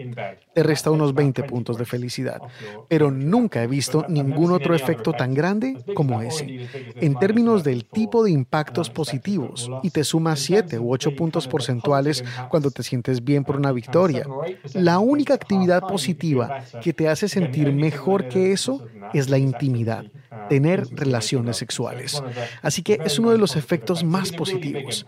te 0.55 0.63
resta 0.63 0.91
unos 0.91 1.15
20 1.15 1.45
puntos 1.45 1.79
de 1.79 1.85
felicidad. 1.85 2.41
Pero 2.89 3.11
nunca 3.11 3.63
he 3.63 3.67
visto 3.67 4.05
ningún 4.09 4.53
otro 4.53 4.75
efecto 4.75 5.13
tan 5.13 5.35
grande 5.35 5.83
como 5.95 6.21
ese. 6.23 6.69
En 6.97 7.19
términos 7.19 7.63
del 7.65 7.85
tipo 7.85 8.25
de 8.25 8.31
impactos 8.31 8.91
positivos, 8.91 9.71
y 9.83 9.91
te 9.91 10.05
suma 10.05 10.37
7 10.37 10.79
u 10.79 10.93
8 10.93 11.15
puntos 11.17 11.47
porcentuales 11.47 12.25
cuando 12.49 12.71
te 12.71 12.83
sientes 12.83 13.23
bien 13.23 13.45
por 13.45 13.57
una 13.57 13.73
victoria. 13.73 14.27
La 14.75 14.99
única 14.99 15.35
actividad 15.35 15.80
positiva 15.81 16.63
que 16.83 16.93
te 16.93 17.09
hace 17.09 17.29
sentir 17.29 17.73
mejor 17.73 18.29
que 18.29 18.53
eso 18.53 18.87
es 19.13 19.29
la 19.29 19.39
intimidad 19.39 20.05
tener 20.49 20.87
relaciones 20.91 21.57
sexuales. 21.57 22.23
Así 22.61 22.83
que 22.83 22.99
es 23.05 23.19
uno 23.19 23.31
de 23.31 23.39
los 23.39 23.57
efectos 23.57 24.03
más 24.03 24.33
positivos. 24.33 25.07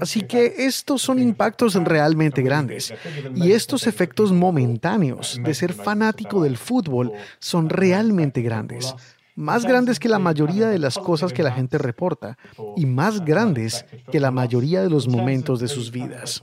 Así 0.00 0.22
que 0.22 0.54
estos 0.58 1.02
son 1.02 1.20
impactos 1.20 1.74
realmente 1.74 2.42
grandes. 2.42 2.92
Y 3.34 3.52
estos 3.52 3.86
efectos 3.86 4.32
momentáneos 4.32 5.40
de 5.42 5.54
ser 5.54 5.72
fanático 5.72 6.42
del 6.42 6.56
fútbol 6.56 7.12
son 7.38 7.68
realmente 7.68 8.42
grandes 8.42 8.94
más 9.38 9.66
grandes 9.66 10.00
que 10.00 10.08
la 10.08 10.18
mayoría 10.18 10.66
de 10.68 10.78
las 10.78 10.96
cosas 10.96 11.34
que 11.34 11.42
la 11.42 11.52
gente 11.52 11.76
reporta 11.76 12.38
y 12.74 12.86
más 12.86 13.22
grandes 13.22 13.84
que 14.10 14.18
la 14.18 14.30
mayoría 14.30 14.82
de 14.82 14.88
los 14.88 15.08
momentos 15.08 15.60
de 15.60 15.68
sus 15.68 15.90
vidas. 15.90 16.42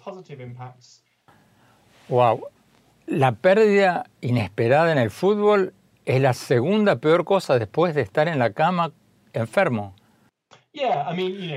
Wow. 2.07 2.43
La 3.05 3.33
pérdida 3.33 4.05
inesperada 4.22 4.91
en 4.91 4.98
el 4.98 5.12
fútbol 5.12 5.74
es 6.05 6.22
la 6.22 6.33
segunda 6.33 6.95
peor 6.95 7.25
cosa 7.25 7.60
después 7.60 7.95
de 7.95 8.01
estar 8.01 8.29
en 8.29 8.39
la 8.39 8.53
cama 8.53 8.93
enfermo. 9.33 9.93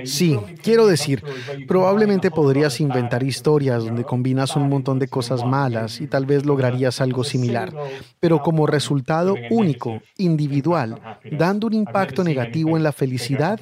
Sí, 0.05 0.39
quiero 0.63 0.87
decir, 0.87 1.23
probablemente 1.67 2.31
podrías 2.31 2.81
inventar 2.81 3.23
historias 3.23 3.83
donde 3.85 4.05
combinas 4.05 4.57
un 4.57 4.69
montón 4.69 4.99
de 4.99 5.09
cosas 5.09 5.43
malas 5.43 6.03
y 6.03 6.07
tal 6.07 6.27
vez 6.27 6.45
lograrías 6.45 7.01
algo 7.01 7.25
similar, 7.25 7.73
pero 8.21 8.43
como 8.43 8.67
resultado 8.67 9.35
único, 9.51 10.03
individual, 10.19 11.01
dando 11.33 11.67
un 11.67 11.73
impacto 11.73 12.25
negativo 12.25 12.77
en 12.77 12.83
la 12.83 12.93
felicidad, 12.93 13.59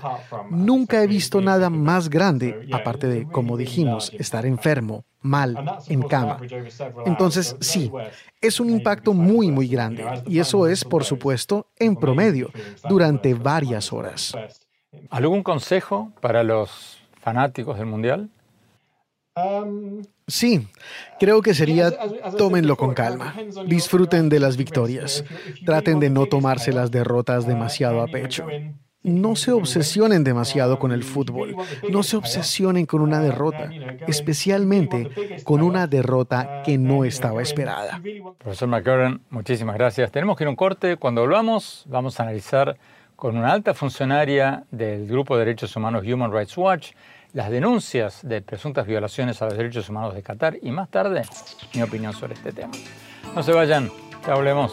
nunca 0.50 1.02
he 1.02 1.06
visto 1.06 1.40
nada 1.40 1.70
más 1.70 2.10
grande, 2.10 2.68
aparte 2.72 3.06
de, 3.06 3.26
como 3.26 3.56
dijimos, 3.56 4.12
estar 4.18 4.46
enfermo, 4.46 5.04
mal, 5.20 5.78
en 5.88 6.02
cama. 6.02 6.38
Entonces, 7.06 7.56
sí, 7.60 7.92
es 8.40 8.58
un 8.58 8.70
impacto 8.70 9.14
muy, 9.14 9.52
muy 9.52 9.68
grande, 9.68 10.04
y 10.26 10.40
eso 10.40 10.66
es, 10.66 10.84
por 10.84 11.04
supuesto, 11.04 11.68
en 11.78 11.94
promedio, 11.94 12.50
durante 12.88 13.34
varias 13.34 13.92
horas. 13.92 14.34
¿Algún 15.10 15.42
consejo 15.42 16.12
para 16.20 16.42
los 16.42 16.98
fanáticos 17.20 17.78
del 17.78 17.86
Mundial? 17.86 18.28
Sí, 20.28 20.68
creo 21.18 21.42
que 21.42 21.54
sería 21.54 21.90
tómenlo 22.38 22.76
con 22.76 22.94
calma, 22.94 23.34
disfruten 23.66 24.28
de 24.28 24.38
las 24.38 24.56
victorias, 24.56 25.24
traten 25.66 25.98
de 25.98 26.08
no 26.08 26.26
tomarse 26.26 26.72
las 26.72 26.90
derrotas 26.90 27.46
demasiado 27.46 28.00
a 28.00 28.06
pecho. 28.06 28.46
No 29.02 29.36
se 29.36 29.52
obsesionen 29.52 30.24
demasiado 30.24 30.78
con 30.78 30.92
el 30.92 31.02
fútbol, 31.02 31.56
no 31.90 32.02
se 32.02 32.16
obsesionen 32.16 32.86
con 32.86 33.02
una 33.02 33.20
derrota, 33.20 33.70
especialmente 34.06 35.10
con 35.44 35.62
una 35.62 35.86
derrota 35.86 36.62
que 36.64 36.78
no 36.78 37.04
estaba 37.04 37.42
esperada. 37.42 38.00
Profesor 38.38 38.68
McCurran, 38.68 39.20
muchísimas 39.28 39.74
gracias. 39.74 40.10
Tenemos 40.10 40.38
que 40.38 40.44
ir 40.44 40.48
a 40.48 40.50
un 40.50 40.56
corte. 40.56 40.96
Cuando 40.96 41.20
volvamos, 41.20 41.84
vamos 41.86 42.18
a 42.18 42.22
analizar 42.22 42.78
con 43.16 43.36
una 43.36 43.52
alta 43.52 43.74
funcionaria 43.74 44.64
del 44.70 45.06
Grupo 45.06 45.36
de 45.36 45.44
Derechos 45.44 45.74
Humanos 45.76 46.04
Human 46.06 46.32
Rights 46.32 46.56
Watch 46.56 46.92
las 47.32 47.50
denuncias 47.50 48.20
de 48.22 48.42
presuntas 48.42 48.86
violaciones 48.86 49.42
a 49.42 49.46
los 49.46 49.56
derechos 49.56 49.88
humanos 49.88 50.14
de 50.14 50.22
Qatar 50.22 50.56
y 50.62 50.70
más 50.70 50.88
tarde 50.88 51.22
mi 51.74 51.82
opinión 51.82 52.12
sobre 52.12 52.34
este 52.34 52.52
tema. 52.52 52.72
No 53.34 53.42
se 53.42 53.52
vayan, 53.52 53.90
ya 54.24 54.34
hablemos. 54.34 54.72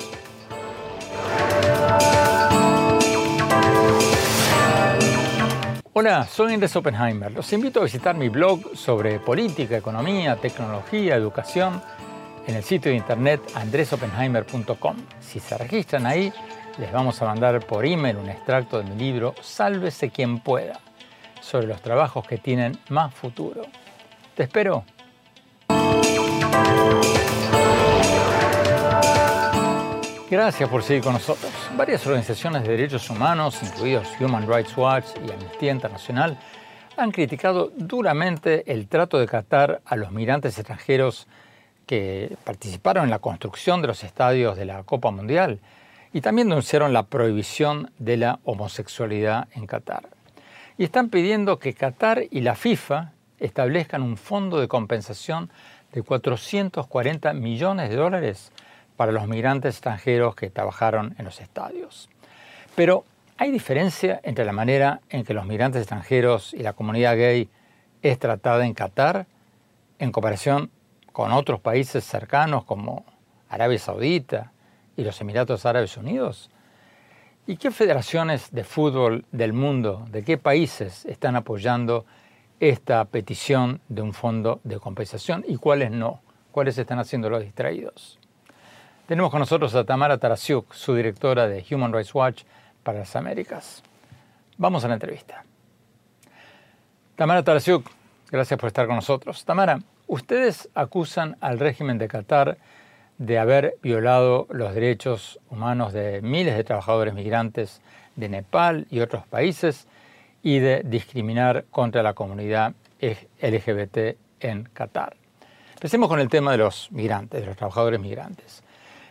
Hola, 5.93 6.25
soy 6.25 6.53
Andrés 6.53 6.75
Oppenheimer. 6.75 7.31
Los 7.31 7.51
invito 7.51 7.81
a 7.81 7.83
visitar 7.83 8.15
mi 8.15 8.29
blog 8.29 8.77
sobre 8.77 9.19
política, 9.19 9.75
economía, 9.75 10.35
tecnología, 10.35 11.15
educación 11.15 11.81
en 12.47 12.55
el 12.55 12.63
sitio 12.63 12.91
de 12.91 12.97
internet 12.97 13.41
andresoppenheimer.com. 13.55 14.95
Si 15.19 15.39
se 15.39 15.57
registran 15.57 16.05
ahí, 16.05 16.31
les 16.77 16.91
vamos 16.91 17.21
a 17.21 17.25
mandar 17.25 17.59
por 17.65 17.85
email 17.85 18.17
un 18.17 18.29
extracto 18.29 18.81
de 18.81 18.89
mi 18.89 18.95
libro 18.95 19.35
Sálvese 19.41 20.09
quien 20.09 20.39
pueda, 20.39 20.79
sobre 21.41 21.67
los 21.67 21.81
trabajos 21.81 22.25
que 22.25 22.37
tienen 22.37 22.77
más 22.89 23.13
futuro. 23.13 23.63
Te 24.35 24.43
espero. 24.43 24.83
Gracias 30.29 30.69
por 30.69 30.81
seguir 30.81 31.03
con 31.03 31.13
nosotros. 31.13 31.51
Varias 31.75 32.05
organizaciones 32.07 32.63
de 32.63 32.69
derechos 32.69 33.09
humanos, 33.09 33.61
incluidos 33.63 34.07
Human 34.19 34.47
Rights 34.47 34.77
Watch 34.77 35.07
y 35.27 35.31
Amnistía 35.31 35.73
Internacional, 35.73 36.37
han 36.95 37.11
criticado 37.11 37.71
duramente 37.75 38.71
el 38.71 38.87
trato 38.87 39.19
de 39.19 39.27
Qatar 39.27 39.81
a 39.83 39.95
los 39.97 40.11
migrantes 40.11 40.57
extranjeros 40.57 41.27
que 41.85 42.37
participaron 42.45 43.05
en 43.05 43.09
la 43.09 43.19
construcción 43.19 43.81
de 43.81 43.87
los 43.87 44.03
estadios 44.05 44.55
de 44.55 44.63
la 44.63 44.83
Copa 44.83 45.11
Mundial 45.11 45.59
y 46.13 46.21
también 46.21 46.49
denunciaron 46.49 46.93
la 46.93 47.03
prohibición 47.03 47.91
de 47.99 48.17
la 48.17 48.39
homosexualidad 48.43 49.47
en 49.53 49.65
Qatar. 49.65 50.09
Y 50.77 50.83
están 50.83 51.09
pidiendo 51.09 51.59
que 51.59 51.73
Qatar 51.73 52.23
y 52.29 52.41
la 52.41 52.55
FIFA 52.55 53.13
establezcan 53.39 54.01
un 54.01 54.17
fondo 54.17 54.59
de 54.59 54.67
compensación 54.67 55.49
de 55.93 56.03
440 56.03 57.33
millones 57.33 57.89
de 57.89 57.95
dólares 57.95 58.51
para 58.97 59.11
los 59.11 59.27
migrantes 59.27 59.75
extranjeros 59.75 60.35
que 60.35 60.49
trabajaron 60.49 61.15
en 61.17 61.25
los 61.25 61.41
estadios. 61.41 62.09
Pero 62.75 63.03
¿hay 63.37 63.51
diferencia 63.51 64.19
entre 64.23 64.45
la 64.45 64.53
manera 64.53 65.01
en 65.09 65.23
que 65.23 65.33
los 65.33 65.45
migrantes 65.45 65.81
extranjeros 65.81 66.53
y 66.53 66.59
la 66.59 66.73
comunidad 66.73 67.15
gay 67.17 67.49
es 68.01 68.19
tratada 68.19 68.65
en 68.65 68.73
Qatar 68.73 69.25
en 69.99 70.11
comparación 70.11 70.71
con 71.11 71.31
otros 71.31 71.59
países 71.59 72.03
cercanos 72.03 72.63
como 72.63 73.05
Arabia 73.49 73.79
Saudita, 73.79 74.51
y 74.95 75.03
los 75.03 75.19
Emiratos 75.21 75.65
Árabes 75.65 75.97
Unidos? 75.97 76.49
¿Y 77.47 77.57
qué 77.57 77.71
federaciones 77.71 78.51
de 78.51 78.63
fútbol 78.63 79.25
del 79.31 79.53
mundo, 79.53 80.05
de 80.11 80.23
qué 80.23 80.37
países 80.37 81.05
están 81.05 81.35
apoyando 81.35 82.05
esta 82.59 83.03
petición 83.05 83.81
de 83.89 84.03
un 84.03 84.13
fondo 84.13 84.59
de 84.63 84.79
compensación 84.79 85.43
y 85.47 85.57
cuáles 85.57 85.91
no? 85.91 86.21
¿Cuáles 86.51 86.77
están 86.77 86.99
haciendo 86.99 87.29
los 87.29 87.41
distraídos? 87.41 88.19
Tenemos 89.07 89.31
con 89.31 89.39
nosotros 89.39 89.73
a 89.75 89.83
Tamara 89.83 90.17
Tarasiuk, 90.17 90.71
su 90.73 90.95
directora 90.95 91.47
de 91.47 91.65
Human 91.71 91.91
Rights 91.91 92.13
Watch 92.13 92.43
para 92.83 92.99
las 92.99 93.15
Américas. 93.15 93.83
Vamos 94.57 94.85
a 94.85 94.87
la 94.87 94.93
entrevista. 94.93 95.43
Tamara 97.15 97.43
Tarasiuk, 97.43 97.89
gracias 98.29 98.59
por 98.59 98.67
estar 98.67 98.85
con 98.85 98.95
nosotros. 98.95 99.43
Tamara, 99.43 99.81
ustedes 100.07 100.69
acusan 100.75 101.37
al 101.41 101.59
régimen 101.59 101.97
de 101.97 102.07
Qatar 102.07 102.57
de 103.21 103.37
haber 103.37 103.77
violado 103.83 104.47
los 104.49 104.73
derechos 104.73 105.39
humanos 105.51 105.93
de 105.93 106.23
miles 106.23 106.57
de 106.57 106.63
trabajadores 106.63 107.13
migrantes 107.13 107.79
de 108.15 108.29
Nepal 108.29 108.87
y 108.89 108.99
otros 108.99 109.27
países 109.27 109.87
y 110.41 110.57
de 110.57 110.81
discriminar 110.83 111.65
contra 111.69 112.01
la 112.01 112.15
comunidad 112.15 112.73
LGBT 112.99 114.17
en 114.39 114.63
Qatar. 114.73 115.15
Empecemos 115.75 116.09
con 116.09 116.19
el 116.19 116.29
tema 116.29 116.51
de 116.53 116.57
los 116.57 116.91
migrantes, 116.91 117.41
de 117.41 117.45
los 117.45 117.55
trabajadores 117.55 117.99
migrantes. 117.99 118.63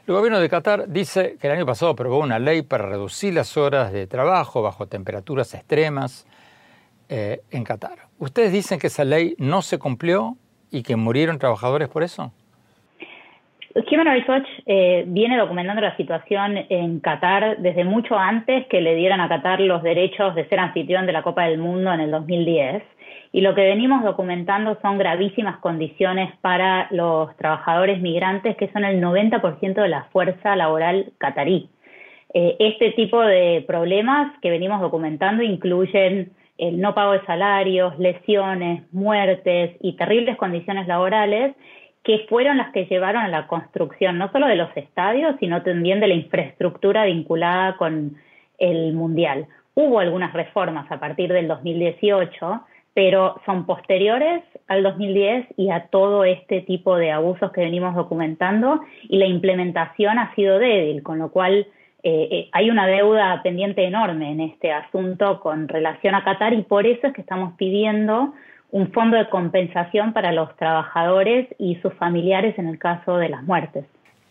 El 0.09 0.15
gobierno 0.15 0.41
de 0.41 0.49
Qatar 0.49 0.89
dice 0.89 1.37
que 1.41 1.47
el 1.47 1.53
año 1.53 1.67
pasado 1.67 1.93
aprobó 1.93 2.19
una 2.19 2.41
ley 2.41 2.63
para 2.63 2.87
reducir 2.87 3.35
las 3.35 3.57
horas 3.57 3.93
de 3.93 4.09
trabajo 4.09 4.61
bajo 4.61 4.89
temperaturas 4.89 5.55
extremas 5.55 6.27
eh, 7.09 7.43
en 7.53 7.63
Qatar. 7.63 8.09
¿Ustedes 8.19 8.51
dicen 8.51 8.81
que 8.81 8.89
esa 8.89 9.05
ley 9.05 9.37
no 9.39 9.63
se 9.63 9.79
cumplió 9.79 10.37
y 10.69 10.83
que 10.83 10.97
murieron 10.97 11.39
trabajadores 11.39 11.89
por 11.89 12.03
eso? 12.03 12.33
Human 13.75 14.07
Rights 14.07 14.29
Watch 14.29 14.49
eh, 14.67 15.05
viene 15.07 15.37
documentando 15.37 15.81
la 15.81 15.97
situación 15.97 16.59
en 16.69 16.99
Qatar 16.99 17.59
desde 17.59 17.85
mucho 17.85 18.19
antes 18.19 18.67
que 18.67 18.81
le 18.81 18.97
dieran 18.97 19.21
a 19.21 19.29
Qatar 19.29 19.61
los 19.61 19.83
derechos 19.85 20.35
de 20.35 20.49
ser 20.49 20.59
anfitrión 20.59 21.07
de 21.07 21.13
la 21.13 21.23
Copa 21.23 21.45
del 21.45 21.59
Mundo 21.59 21.93
en 21.93 22.01
el 22.01 22.11
2010. 22.11 22.83
Y 23.33 23.43
lo 23.43 23.55
que 23.55 23.63
venimos 23.63 24.03
documentando 24.03 24.77
son 24.83 24.99
gravísimas 24.99 25.59
condiciones 25.59 26.35
para 26.41 26.89
los 26.91 27.37
trabajadores 27.37 28.01
migrantes, 28.01 28.57
que 28.57 28.73
son 28.73 28.85
el 28.85 29.01
90% 29.01 29.75
de 29.75 29.89
la 29.89 30.05
fuerza 30.13 30.57
laboral 30.57 31.13
qatarí. 31.19 31.71
Eh, 32.35 32.57
este 32.59 32.91
tipo 32.93 33.23
de 33.23 33.65
problemas 33.69 34.33
que 34.43 34.51
venimos 34.51 34.81
documentando 34.81 35.45
incluyen 35.45 36.33
el 36.59 36.81
no 36.81 36.93
pago 36.93 37.13
de 37.13 37.25
salarios, 37.25 37.97
lesiones, 38.01 38.83
muertes 38.93 39.77
y 39.81 39.93
terribles 39.93 40.37
condiciones 40.37 40.89
laborales 40.89 41.55
que 42.03 42.27
fueron 42.29 42.57
las 42.57 42.73
que 42.73 42.87
llevaron 42.87 43.23
a 43.23 43.29
la 43.29 43.47
construcción 43.47 44.19
no 44.19 44.31
solo 44.33 44.47
de 44.47 44.57
los 44.57 44.75
estadios, 44.77 45.37
sino 45.39 45.63
también 45.63 46.01
de 46.01 46.09
la 46.09 46.15
infraestructura 46.15 47.05
vinculada 47.05 47.77
con 47.77 48.17
el 48.59 48.93
Mundial. 48.95 49.47
Hubo 49.75 50.01
algunas 50.01 50.33
reformas 50.33 50.91
a 50.91 50.99
partir 50.99 51.33
del 51.33 51.49
2018, 51.49 52.63
pero 52.95 53.41
son 53.47 53.67
posteriores 53.67 54.43
al 54.67 54.83
2010 54.83 55.47
y 55.57 55.71
a 55.71 55.87
todo 55.87 56.25
este 56.25 56.63
tipo 56.63 56.97
de 56.97 57.13
abusos 57.13 57.53
que 57.53 57.61
venimos 57.61 57.95
documentando 57.95 58.81
y 59.03 59.19
la 59.19 59.27
implementación 59.27 60.19
ha 60.19 60.35
sido 60.35 60.59
débil, 60.59 61.03
con 61.03 61.19
lo 61.19 61.31
cual 61.31 61.67
eh, 62.03 62.29
eh, 62.31 62.49
hay 62.53 62.71
una 62.71 62.87
deuda 62.87 63.43
pendiente 63.43 63.85
enorme 63.85 64.33
en 64.33 64.41
este 64.41 64.73
asunto 64.73 65.41
con 65.41 65.69
relación 65.69 66.15
a 66.15 66.25
Qatar 66.25 66.55
y 66.55 66.63
por 66.63 66.87
eso 66.87 67.09
es 67.09 67.13
que 67.13 67.21
estamos 67.21 67.55
pidiendo 67.57 68.33
un 68.73 68.93
fondo 68.93 69.17
de 69.17 69.29
compensación 69.29 70.13
para 70.13 70.33
los 70.33 70.55
trabajadores 70.57 71.49
y 71.59 71.77
sus 71.77 71.93
familiares 71.95 72.59
en 72.59 72.69
el 72.69 72.79
caso 72.79 73.17
de 73.17 73.29
las 73.29 73.43
muertes. 73.43 73.85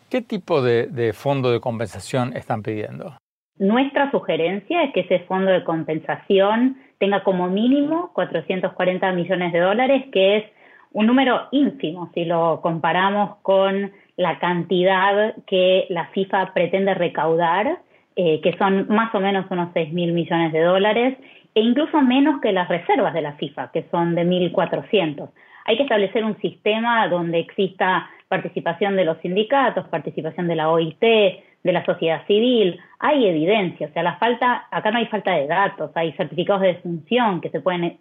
¿Qué 0.10 0.22
tipo 0.22 0.62
de, 0.62 1.14
fondo 1.14 1.52
de 1.52 1.60
compensación 1.60 2.36
están 2.36 2.64
pidiendo? 2.64 3.16
Nuestra 3.58 4.10
sugerencia 4.10 4.84
es 4.84 4.94
que 4.94 5.02
ese 5.02 5.20
fondo 5.20 5.52
de 5.52 5.64
compensación 5.64 6.78
tenga 6.98 7.24
como 7.24 7.48
mínimo 7.48 8.12
440 8.14 9.12
millones 9.12 9.54
de 9.54 9.60
dólares, 9.60 10.06
que 10.12 10.38
es 10.38 10.44
un 10.92 11.06
número 11.06 11.48
ínfimo 11.52 12.10
si 12.14 12.26
lo 12.26 12.62
comparamos 12.62 13.38
con 13.42 13.92
la 14.18 14.40
cantidad 14.40 15.36
que 15.46 15.86
la 15.90 16.08
FIFA 16.08 16.54
pretende 16.54 16.94
recaudar, 16.94 17.80
eh, 18.16 18.42
que 18.42 18.58
son 18.58 18.88
más 18.90 19.14
o 19.14 19.20
menos 19.20 19.46
unos 19.52 19.70
6 19.74 19.94
mil 19.94 20.14
millones 20.14 20.52
de 20.52 20.62
dólares, 20.62 21.18
e 21.56 21.62
incluso 21.62 22.02
menos 22.02 22.42
que 22.42 22.52
las 22.52 22.68
reservas 22.68 23.14
de 23.14 23.22
la 23.22 23.34
FIFA, 23.34 23.72
que 23.72 23.86
son 23.92 24.16
de 24.16 24.24
1.400. 24.26 25.30
Hay 25.66 25.78
que 25.78 25.84
establecer 25.84 26.24
un 26.24 26.38
sistema 26.42 27.08
donde 27.08 27.40
exista 27.40 28.10
participación 28.28 28.96
de 28.96 29.06
los 29.06 29.18
sindicatos, 29.20 29.88
participación 29.88 30.48
de 30.48 30.56
la 30.56 30.70
OIT, 30.70 31.00
de 31.02 31.74
la 31.74 31.84
sociedad 31.86 32.26
civil, 32.26 32.80
hay 33.00 33.26
evidencia, 33.26 33.88
o 33.88 33.92
sea, 33.92 34.04
la 34.04 34.16
falta, 34.18 34.68
acá 34.72 34.92
no 34.92 35.00
hay 35.00 35.08
falta 35.08 35.34
de 35.34 35.48
datos, 35.48 35.92
hay 35.96 36.14
certificados 36.14 36.62
de 36.62 36.68
defunción 36.70 37.42
que 37.42 37.50
se 37.50 37.60
pueden 37.60 37.98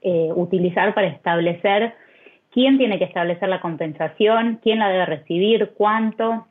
eh, 0.00 0.30
utilizar 0.34 0.94
para 0.94 1.08
establecer 1.08 1.94
quién 2.50 2.78
tiene 2.78 2.98
que 2.98 3.04
establecer 3.04 3.48
la 3.48 3.60
compensación, 3.60 4.60
quién 4.62 4.78
la 4.78 4.88
debe 4.88 5.06
recibir, 5.06 5.72
cuánto, 5.76 6.46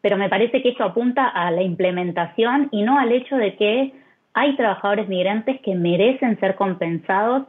pero 0.00 0.16
me 0.16 0.28
parece 0.28 0.62
que 0.62 0.70
eso 0.70 0.84
apunta 0.84 1.28
a 1.28 1.50
la 1.50 1.62
implementación 1.62 2.68
y 2.70 2.82
no 2.82 2.98
al 2.98 3.10
hecho 3.12 3.36
de 3.36 3.56
que 3.56 3.92
hay 4.34 4.56
trabajadores 4.56 5.08
migrantes 5.08 5.60
que 5.60 5.74
merecen 5.74 6.38
ser 6.40 6.54
compensados 6.54 7.44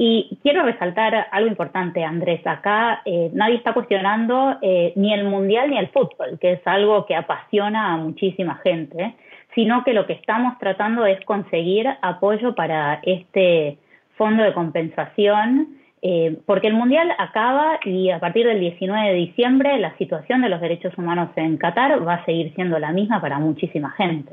y 0.00 0.38
quiero 0.42 0.62
resaltar 0.62 1.26
algo 1.32 1.48
importante, 1.48 2.04
Andrés. 2.04 2.46
Acá 2.46 3.02
eh, 3.04 3.30
nadie 3.32 3.56
está 3.56 3.74
cuestionando 3.74 4.56
eh, 4.62 4.92
ni 4.94 5.12
el 5.12 5.24
mundial 5.24 5.70
ni 5.70 5.76
el 5.76 5.88
fútbol, 5.88 6.38
que 6.40 6.52
es 6.52 6.66
algo 6.66 7.04
que 7.04 7.16
apasiona 7.16 7.94
a 7.94 7.96
muchísima 7.96 8.60
gente, 8.62 9.16
sino 9.56 9.82
que 9.82 9.94
lo 9.94 10.06
que 10.06 10.12
estamos 10.12 10.56
tratando 10.60 11.04
es 11.04 11.24
conseguir 11.24 11.88
apoyo 12.00 12.54
para 12.54 13.00
este 13.02 13.78
fondo 14.16 14.44
de 14.44 14.52
compensación, 14.52 15.78
eh, 16.00 16.36
porque 16.46 16.68
el 16.68 16.74
mundial 16.74 17.12
acaba 17.18 17.80
y 17.84 18.10
a 18.10 18.20
partir 18.20 18.46
del 18.46 18.60
19 18.60 19.08
de 19.08 19.14
diciembre 19.14 19.78
la 19.80 19.96
situación 19.96 20.42
de 20.42 20.48
los 20.48 20.60
derechos 20.60 20.96
humanos 20.96 21.30
en 21.34 21.56
Qatar 21.56 22.06
va 22.06 22.14
a 22.14 22.24
seguir 22.24 22.54
siendo 22.54 22.78
la 22.78 22.92
misma 22.92 23.20
para 23.20 23.40
muchísima 23.40 23.90
gente. 23.90 24.32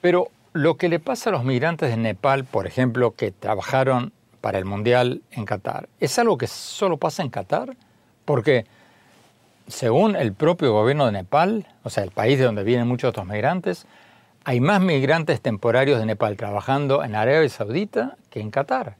Pero 0.00 0.26
lo 0.56 0.76
que 0.76 0.88
le 0.88 0.98
pasa 0.98 1.30
a 1.30 1.32
los 1.32 1.44
migrantes 1.44 1.90
de 1.90 1.96
Nepal, 1.96 2.44
por 2.44 2.66
ejemplo, 2.66 3.14
que 3.14 3.30
trabajaron 3.30 4.12
para 4.40 4.58
el 4.58 4.64
Mundial 4.64 5.22
en 5.30 5.44
Qatar, 5.44 5.88
¿es 6.00 6.18
algo 6.18 6.38
que 6.38 6.46
solo 6.46 6.96
pasa 6.96 7.22
en 7.22 7.30
Qatar? 7.30 7.76
Porque 8.24 8.66
según 9.68 10.16
el 10.16 10.32
propio 10.32 10.72
gobierno 10.72 11.06
de 11.06 11.12
Nepal, 11.12 11.66
o 11.82 11.90
sea, 11.90 12.04
el 12.04 12.10
país 12.10 12.38
de 12.38 12.44
donde 12.44 12.64
vienen 12.64 12.88
muchos 12.88 13.10
otros 13.10 13.26
migrantes, 13.26 13.86
hay 14.44 14.60
más 14.60 14.80
migrantes 14.80 15.40
temporarios 15.40 15.98
de 15.98 16.06
Nepal 16.06 16.36
trabajando 16.36 17.04
en 17.04 17.16
Arabia 17.16 17.48
Saudita 17.48 18.16
que 18.30 18.40
en 18.40 18.50
Qatar. 18.50 18.96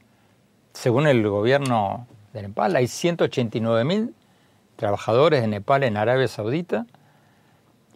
Según 0.73 1.07
el 1.07 1.27
gobierno 1.27 2.05
de 2.33 2.43
Nepal, 2.43 2.75
hay 2.75 2.87
189 2.87 3.83
mil 3.83 4.13
trabajadores 4.75 5.41
de 5.41 5.47
Nepal 5.47 5.83
en 5.83 5.97
Arabia 5.97 6.27
Saudita 6.27 6.85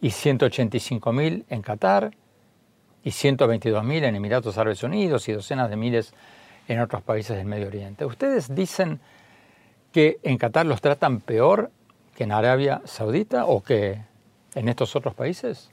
y 0.01 0.11
185 0.11 1.13
mil 1.13 1.45
en 1.49 1.61
Qatar 1.61 2.11
y 3.03 3.09
122.000 3.09 4.03
en 4.03 4.15
Emiratos 4.15 4.57
Árabes 4.57 4.83
Unidos 4.83 5.27
y 5.29 5.33
docenas 5.33 5.69
de 5.69 5.75
miles 5.75 6.13
en 6.67 6.79
otros 6.79 7.01
países 7.01 7.37
del 7.37 7.45
Medio 7.45 7.67
Oriente. 7.67 8.05
¿Ustedes 8.05 8.53
dicen 8.53 8.99
que 9.91 10.17
en 10.23 10.37
Qatar 10.37 10.65
los 10.65 10.81
tratan 10.81 11.19
peor 11.19 11.71
que 12.15 12.23
en 12.23 12.31
Arabia 12.31 12.81
Saudita 12.85 13.45
o 13.45 13.63
que 13.63 13.97
en 14.55 14.69
estos 14.69 14.95
otros 14.95 15.13
países? 15.13 15.71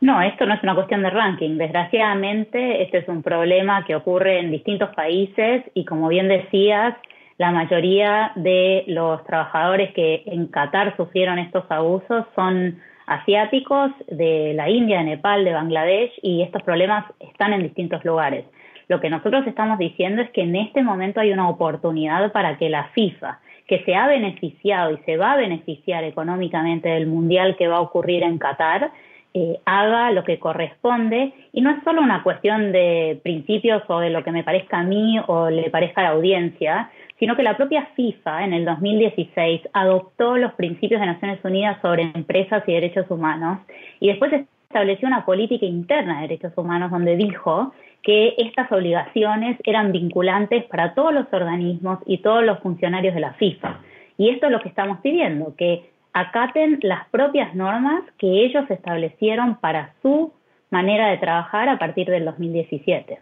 No, 0.00 0.20
esto 0.20 0.44
no 0.44 0.54
es 0.54 0.62
una 0.62 0.74
cuestión 0.74 1.02
de 1.02 1.10
ranking. 1.10 1.56
Desgraciadamente, 1.56 2.82
este 2.82 2.98
es 2.98 3.08
un 3.08 3.22
problema 3.22 3.84
que 3.86 3.96
ocurre 3.96 4.38
en 4.40 4.50
distintos 4.50 4.94
países 4.94 5.64
y 5.72 5.84
como 5.84 6.08
bien 6.08 6.28
decías, 6.28 6.94
la 7.38 7.50
mayoría 7.50 8.32
de 8.36 8.84
los 8.86 9.24
trabajadores 9.24 9.92
que 9.94 10.22
en 10.26 10.46
Qatar 10.48 10.96
sufrieron 10.96 11.38
estos 11.38 11.64
abusos 11.70 12.26
son 12.36 12.80
asiáticos 13.06 13.90
de 14.08 14.52
la 14.54 14.68
India, 14.68 14.98
de 14.98 15.04
Nepal, 15.04 15.44
de 15.44 15.52
Bangladesh 15.52 16.12
y 16.22 16.42
estos 16.42 16.62
problemas 16.62 17.04
están 17.20 17.52
en 17.52 17.62
distintos 17.62 18.04
lugares. 18.04 18.44
Lo 18.88 19.00
que 19.00 19.10
nosotros 19.10 19.46
estamos 19.46 19.78
diciendo 19.78 20.22
es 20.22 20.30
que 20.30 20.42
en 20.42 20.56
este 20.56 20.82
momento 20.82 21.20
hay 21.20 21.32
una 21.32 21.48
oportunidad 21.48 22.32
para 22.32 22.58
que 22.58 22.68
la 22.68 22.84
FIFA, 22.88 23.40
que 23.66 23.82
se 23.84 23.94
ha 23.94 24.06
beneficiado 24.06 24.92
y 24.92 24.98
se 25.04 25.16
va 25.16 25.32
a 25.32 25.36
beneficiar 25.36 26.04
económicamente 26.04 26.90
del 26.90 27.06
Mundial 27.06 27.56
que 27.56 27.68
va 27.68 27.76
a 27.76 27.80
ocurrir 27.80 28.22
en 28.22 28.38
Qatar, 28.38 28.90
eh, 29.36 29.58
haga 29.64 30.12
lo 30.12 30.22
que 30.22 30.38
corresponde 30.38 31.32
y 31.52 31.60
no 31.60 31.70
es 31.70 31.82
solo 31.82 32.02
una 32.02 32.22
cuestión 32.22 32.70
de 32.70 33.18
principios 33.24 33.82
o 33.88 33.98
de 33.98 34.10
lo 34.10 34.22
que 34.22 34.30
me 34.30 34.44
parezca 34.44 34.78
a 34.78 34.84
mí 34.84 35.18
o 35.26 35.50
le 35.50 35.70
parezca 35.70 36.02
a 36.02 36.04
la 36.04 36.10
audiencia, 36.10 36.90
sino 37.18 37.36
que 37.36 37.42
la 37.42 37.56
propia 37.56 37.86
FIFA 37.94 38.44
en 38.44 38.52
el 38.54 38.64
2016 38.64 39.62
adoptó 39.72 40.36
los 40.36 40.52
principios 40.54 41.00
de 41.00 41.06
Naciones 41.06 41.44
Unidas 41.44 41.78
sobre 41.80 42.02
empresas 42.02 42.62
y 42.66 42.72
derechos 42.72 43.10
humanos 43.10 43.60
y 44.00 44.08
después 44.08 44.32
estableció 44.68 45.06
una 45.06 45.24
política 45.24 45.66
interna 45.66 46.16
de 46.16 46.28
derechos 46.28 46.52
humanos 46.56 46.90
donde 46.90 47.16
dijo 47.16 47.72
que 48.02 48.34
estas 48.38 48.70
obligaciones 48.72 49.58
eran 49.64 49.92
vinculantes 49.92 50.64
para 50.64 50.94
todos 50.94 51.14
los 51.14 51.26
organismos 51.32 52.00
y 52.06 52.18
todos 52.18 52.44
los 52.44 52.58
funcionarios 52.58 53.14
de 53.14 53.20
la 53.20 53.32
FIFA. 53.34 53.80
Y 54.18 54.30
esto 54.30 54.46
es 54.46 54.52
lo 54.52 54.60
que 54.60 54.68
estamos 54.68 54.98
pidiendo, 55.00 55.54
que 55.56 55.90
acaten 56.12 56.78
las 56.82 57.08
propias 57.08 57.54
normas 57.54 58.02
que 58.18 58.44
ellos 58.44 58.64
establecieron 58.70 59.56
para 59.56 59.94
su 60.02 60.32
manera 60.70 61.08
de 61.08 61.18
trabajar 61.18 61.68
a 61.68 61.78
partir 61.78 62.08
del 62.08 62.24
2017. 62.24 63.18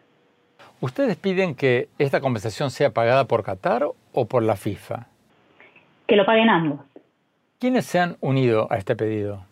¿Ustedes 0.81 1.17
piden 1.17 1.55
que 1.55 1.89
esta 1.99 2.21
compensación 2.21 2.71
sea 2.71 2.91
pagada 2.91 3.27
por 3.27 3.45
Qatar 3.45 3.87
o 4.13 4.27
por 4.27 4.43
la 4.43 4.57
FIFA? 4.57 5.07
Que 6.07 6.17
lo 6.17 6.27
paguen 6.27 6.51
ambos. 6.51 6.81
¿Quiénes 7.59 7.87
se 7.87 8.01
han 8.01 8.17
unido 8.21 8.67
a 8.71 8.79
este 8.79 8.97
pedido? 8.97 9.45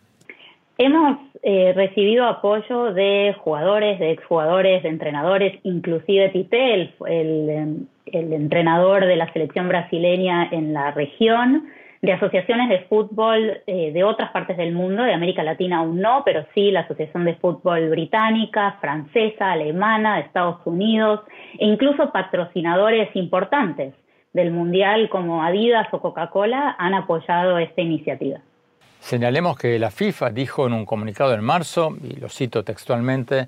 Hemos 0.77 1.19
eh, 1.43 1.73
recibido 1.77 2.27
apoyo 2.27 2.93
de 2.93 3.37
jugadores, 3.39 3.99
de 4.01 4.13
exjugadores, 4.13 4.83
de 4.83 4.89
entrenadores, 4.89 5.61
inclusive 5.63 6.31
Tite, 6.31 6.95
el 7.07 7.89
entrenador 8.33 9.07
de 9.07 9.17
la 9.17 9.33
selección 9.33 9.69
brasileña 9.69 10.49
en 10.51 10.73
la 10.73 10.91
región, 10.91 11.69
de 12.03 12.13
asociaciones 12.13 12.71
de 12.71 12.81
fútbol 12.87 13.61
eh, 13.67 13.93
de 13.93 14.05
otras 14.05 14.31
partes 14.31 14.57
del 14.57 14.73
mundo, 14.73 15.03
de 15.03 15.13
América 15.13 15.43
Latina 15.43 15.79
aún 15.79 16.01
no, 16.01 16.23
pero 16.25 16.47
sí 16.55 16.71
la 16.71 16.81
Asociación 16.81 17.27
de 17.27 17.35
Fútbol 17.35 17.91
Británica, 17.91 18.79
Francesa, 18.81 19.53
Alemana, 19.53 20.17
de 20.17 20.23
Estados 20.23 20.61
Unidos, 20.65 21.21
e 21.59 21.67
incluso 21.67 22.11
patrocinadores 22.11 23.15
importantes 23.15 23.95
del 24.33 24.51
Mundial 24.51 25.11
como 25.11 25.43
Adidas 25.43 25.89
o 25.93 26.01
Coca-Cola 26.01 26.77
han 26.79 26.95
apoyado 26.95 27.59
esta 27.59 27.83
iniciativa. 27.83 28.39
Señalemos 29.01 29.59
que 29.59 29.79
la 29.79 29.91
FIFA 29.91 30.31
dijo 30.31 30.67
en 30.67 30.73
un 30.73 30.87
comunicado 30.87 31.35
en 31.35 31.43
marzo, 31.43 31.97
y 32.03 32.19
lo 32.19 32.29
cito 32.29 32.65
textualmente, 32.65 33.47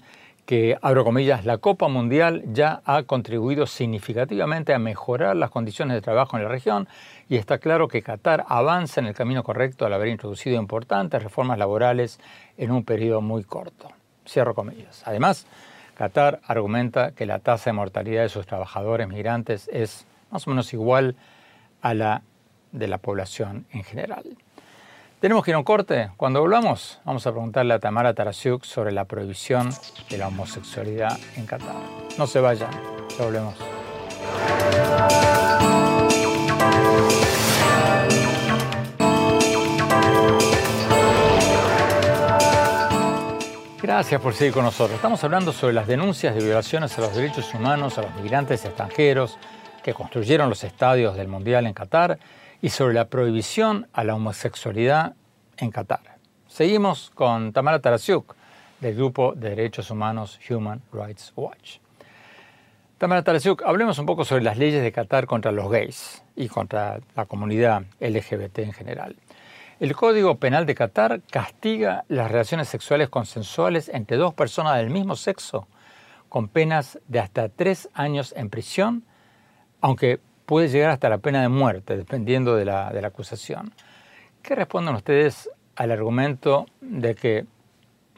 abro 0.83 1.05
comillas, 1.05 1.47
la 1.47 1.57
Copa 1.59 1.89
Mundial 1.89 2.43
ya 2.53 2.83
ha 2.85 3.05
contribuido 3.05 3.67
significativamente 3.67 4.75
a 4.75 4.79
mejorar 4.79 5.35
las 5.35 5.51
condiciones 5.51 5.95
de 5.95 6.03
trabajo 6.03 6.37
en 6.37 6.43
la 6.43 6.49
región 6.51 6.89
y 7.31 7.37
está 7.37 7.57
claro 7.57 7.89
que 7.89 8.03
Qatar 8.03 8.45
avanza 8.49 9.01
en 9.01 9.07
el 9.07 9.15
camino 9.15 9.43
correcto 9.45 9.87
al 9.87 9.95
haber 9.95 10.09
introducido 10.09 10.57
importantes 10.57 11.23
reformas 11.23 11.59
laborales 11.59 12.21
en 12.59 12.71
un 12.71 12.85
periodo 12.85 13.23
muy 13.23 13.45
corto. 13.45 13.89
Cierro 14.27 14.55
comillas. 14.55 15.03
Además, 15.07 15.47
Qatar 15.95 16.41
argumenta 16.47 17.13
que 17.13 17.25
la 17.25 17.39
tasa 17.39 17.71
de 17.71 17.75
mortalidad 17.75 18.23
de 18.23 18.29
sus 18.29 18.47
trabajadores 18.47 19.09
migrantes 19.09 19.71
es 19.73 20.07
más 20.31 20.47
o 20.47 20.51
menos 20.51 20.75
igual 20.75 21.17
a 21.81 21.95
la 21.95 22.23
de 22.73 22.89
la 22.89 22.99
población 22.99 23.65
en 23.73 23.85
general. 23.85 24.25
Tenemos 25.23 25.45
que 25.45 25.53
ir 25.53 25.55
a 25.55 25.59
un 25.59 25.63
corte. 25.63 26.11
Cuando 26.17 26.41
volvamos, 26.41 27.01
vamos 27.05 27.25
a 27.29 27.31
preguntarle 27.31 27.75
a 27.75 27.79
Tamara 27.79 28.13
Tarasiuk 28.13 28.65
sobre 28.65 28.91
la 28.91 29.05
prohibición 29.05 29.71
de 30.11 30.19
la 30.19 30.27
homosexualidad 30.27 31.17
en 31.37 31.47
Qatar. 31.47 31.77
No 32.19 32.27
se 32.27 32.41
vayan, 32.41 32.69
ya 33.17 33.25
volvemos. 33.25 33.55
Gracias 43.81 44.21
por 44.21 44.35
seguir 44.35 44.53
con 44.53 44.65
nosotros. 44.65 44.97
Estamos 44.97 45.23
hablando 45.23 45.53
sobre 45.53 45.75
las 45.75 45.87
denuncias 45.87 46.35
de 46.35 46.43
violaciones 46.43 46.99
a 46.99 47.01
los 47.01 47.15
derechos 47.15 47.55
humanos 47.55 47.97
a 47.97 48.03
los 48.03 48.15
migrantes 48.17 48.65
extranjeros 48.65 49.39
que 49.85 49.95
construyeron 49.95 50.49
los 50.49 50.65
estadios 50.65 51.17
del 51.17 51.29
Mundial 51.29 51.69
en 51.69 51.75
Qatar 51.75 52.19
y 52.63 52.71
sobre 52.71 52.95
la 52.95 53.09
prohibición 53.09 53.89
a 53.93 54.05
la 54.05 54.15
homosexualidad 54.15 55.15
en 55.59 55.71
Qatar. 55.73 56.19
Seguimos 56.47 57.11
con 57.11 57.53
Tamara 57.53 57.81
Tarasiuk, 57.81 58.37
del 58.81 58.95
Grupo 58.95 59.35
de 59.35 59.51
Derechos 59.51 59.91
Humanos 59.91 60.39
Human 60.49 60.81
Rights 60.93 61.33
Watch. 61.35 61.79
Tamara 62.99 63.25
Tarasiuk, 63.25 63.63
hablemos 63.65 63.99
un 63.99 64.07
poco 64.07 64.25
sobre 64.25 64.45
las 64.45 64.59
leyes 64.59 64.81
de 64.81 64.93
Qatar 64.93 65.27
contra 65.27 65.51
los 65.51 65.69
gays 65.71 66.23
y 66.37 66.49
contra 66.49 67.01
la 67.17 67.27
comunidad 67.27 67.83
LGBT 67.99 68.61
en 68.61 68.73
general. 68.73 69.17
El 69.81 69.97
Código 69.97 70.37
Penal 70.37 70.65
de 70.65 70.77
Qatar 70.77 71.21
castiga 71.29 72.05
las 72.07 72.31
relaciones 72.31 72.69
sexuales 72.69 73.09
consensuales 73.09 73.89
entre 73.89 74.17
dos 74.17 74.35
personas 74.35 74.77
del 74.77 74.91
mismo 74.91 75.17
sexo 75.17 75.67
con 76.29 76.47
penas 76.47 77.01
de 77.09 77.19
hasta 77.19 77.49
tres 77.49 77.89
años 77.93 78.33
en 78.37 78.51
prisión, 78.51 79.03
aunque 79.81 80.21
puede 80.53 80.69
llegar 80.69 80.91
hasta 80.91 81.09
la 81.09 81.17
pena 81.17 81.41
de 81.41 81.49
muerte, 81.49 81.97
dependiendo 81.97 82.55
de 82.57 82.67
la, 82.67 82.91
de 82.91 83.01
la 83.01 83.09
acusación. 83.09 83.71
¿Qué 84.43 84.55
responden 84.55 84.95
ustedes 84.95 85.49
al 85.77 85.91
argumento 85.91 86.67
de 86.83 87.15
que 87.15 87.45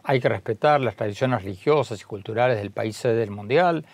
hay 0.03 0.19
que 0.19 0.29
respetar 0.29 0.81
las 0.81 0.97
tradiciones 0.97 1.45
religiosas 1.45 2.03
y 2.03 2.05
culturales 2.05 2.57
del 2.59 2.73
país 2.73 3.01
del 3.05 3.31
mundial 3.31 3.85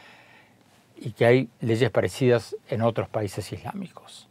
y 0.97 1.13
que 1.13 1.27
hay 1.27 1.49
leyes 1.61 1.91
parecidas 1.91 2.57
en 2.71 2.81
otros 2.81 3.11
países 3.11 3.53
islámicos? 3.53 4.27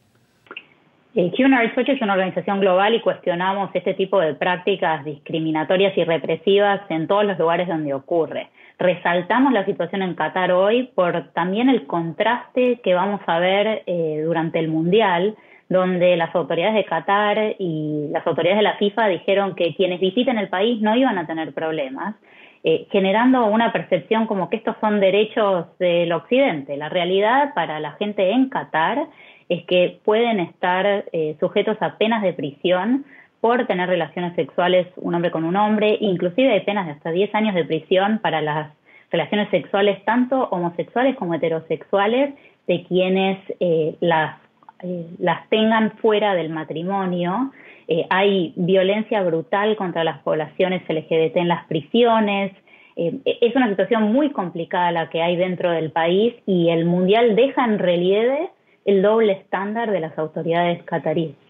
El 1.13 1.31
Human 1.37 1.59
Rights 1.59 1.77
Watch 1.77 1.89
es 1.89 2.01
una 2.01 2.13
organización 2.13 2.61
global 2.61 2.95
y 2.95 3.01
cuestionamos 3.01 3.69
este 3.75 3.93
tipo 3.93 4.19
de 4.19 4.33
prácticas 4.33 5.05
discriminatorias 5.05 5.95
y 5.95 6.03
represivas 6.03 6.81
en 6.89 7.05
todos 7.05 7.25
los 7.25 7.37
lugares 7.37 7.67
donde 7.67 7.93
ocurre 7.93 8.49
resaltamos 8.79 9.51
la 9.51 9.65
situación 9.65 10.01
en 10.01 10.15
Qatar 10.15 10.51
hoy 10.53 10.89
por 10.95 11.31
también 11.33 11.69
el 11.69 11.85
contraste 11.85 12.79
que 12.81 12.93
vamos 12.93 13.19
a 13.27 13.37
ver 13.39 13.83
eh, 13.85 14.23
durante 14.25 14.57
el 14.59 14.69
Mundial, 14.69 15.35
donde 15.67 16.15
las 16.15 16.33
autoridades 16.33 16.75
de 16.75 16.85
Qatar 16.85 17.55
y 17.59 18.07
las 18.11 18.25
autoridades 18.25 18.59
de 18.59 18.63
la 18.63 18.77
FIFA 18.77 19.07
dijeron 19.09 19.55
que 19.55 19.75
quienes 19.75 19.99
visiten 19.99 20.37
el 20.37 20.47
país 20.47 20.81
no 20.81 20.95
iban 20.95 21.17
a 21.17 21.27
tener 21.27 21.53
problemas, 21.53 22.15
eh, 22.63 22.87
generando 22.89 23.45
una 23.47 23.71
percepción 23.71 24.25
como 24.25 24.49
que 24.49 24.57
estos 24.57 24.75
son 24.79 24.99
derechos 24.99 25.65
del 25.77 26.11
Occidente. 26.13 26.77
La 26.77 26.89
realidad 26.89 27.53
para 27.53 27.79
la 27.81 27.91
gente 27.93 28.31
en 28.31 28.49
Qatar 28.49 29.07
es 29.49 29.65
que 29.65 29.99
pueden 30.05 30.39
estar 30.39 31.05
eh, 31.11 31.35
sujetos 31.39 31.77
a 31.81 31.97
penas 31.97 32.21
de 32.21 32.33
prisión 32.33 33.05
por 33.41 33.65
tener 33.67 33.87
relaciones 33.87 34.35
sexuales 34.35 34.87
un 34.97 35.15
hombre 35.15 35.31
con 35.31 35.43
un 35.43 35.55
hombre, 35.55 35.97
inclusive 36.01 36.51
hay 36.51 36.61
penas 36.61 36.85
de 36.85 36.93
hasta 36.93 37.11
10 37.11 37.33
años 37.35 37.55
de 37.55 37.65
prisión 37.65 38.19
para 38.19 38.41
las 38.41 38.71
relaciones 39.11 39.49
sexuales 39.49 40.03
tanto 40.05 40.47
homosexuales 40.49 41.15
como 41.15 41.33
heterosexuales 41.33 42.33
de 42.67 42.83
quienes 42.83 43.39
eh, 43.59 43.95
las, 43.99 44.37
eh, 44.83 45.07
las 45.19 45.47
tengan 45.49 45.91
fuera 45.97 46.35
del 46.35 46.49
matrimonio. 46.49 47.51
Eh, 47.87 48.05
hay 48.09 48.53
violencia 48.55 49.23
brutal 49.23 49.75
contra 49.75 50.03
las 50.03 50.19
poblaciones 50.19 50.83
LGBT 50.87 51.37
en 51.37 51.47
las 51.47 51.65
prisiones. 51.65 52.51
es 52.95 53.55
una 53.55 53.69
situación 53.69 54.11
muy 54.11 54.29
complicada 54.31 54.91
la 54.91 55.09
que 55.09 55.21
hay 55.21 55.37
dentro 55.37 55.71
del 55.71 55.89
país 55.89 56.33
y 56.45 56.69
el 56.69 56.83
Mundial 56.85 57.35
deja 57.35 57.63
en 57.63 57.79
relieve 57.79 58.49
el 58.85 59.01
doble 59.01 59.31
estándar 59.33 59.89
de 59.89 60.01
las 60.01 60.17
autoridades 60.17 60.83
cataríes. 60.83 61.48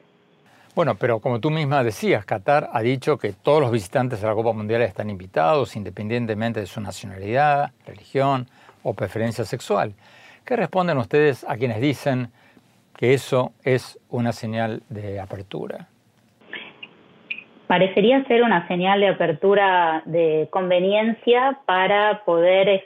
Bueno, 0.80 0.96
pero 0.98 1.20
como 1.20 1.42
tú 1.42 1.50
misma 1.50 1.84
decías, 1.84 2.24
Qatar 2.24 2.70
ha 2.72 2.80
dicho 2.80 3.18
que 3.18 3.34
todos 3.34 3.60
los 3.60 3.70
visitantes 3.70 4.22
de 4.22 4.28
la 4.30 4.34
Copa 4.34 4.54
Mundial 4.54 4.82
están 4.82 5.10
invitados, 5.10 5.76
independientemente 5.76 6.62
de 6.62 6.68
su 6.68 6.80
nacionalidad, 6.80 7.72
religión 7.86 8.48
o 8.82 8.94
preferencia 8.94 9.44
sexual. 9.44 9.92
¿Qué 10.46 10.56
responden 10.56 10.98
ustedes 10.98 11.46
a 11.50 11.58
quienes 11.58 11.82
dicen 11.82 12.30
que 12.96 13.14
eso 13.14 13.52
es 13.66 14.00
una 14.10 14.32
señal 14.32 14.82
de 14.88 15.20
apertura? 15.20 15.90
Parecería 17.68 18.24
ser 18.24 18.44
una 18.44 18.66
señal 18.70 19.02
de 19.02 19.10
apertura 19.10 20.02
de 20.06 20.48
conveniencia 20.50 21.60
para 21.66 22.24
poder 22.24 22.86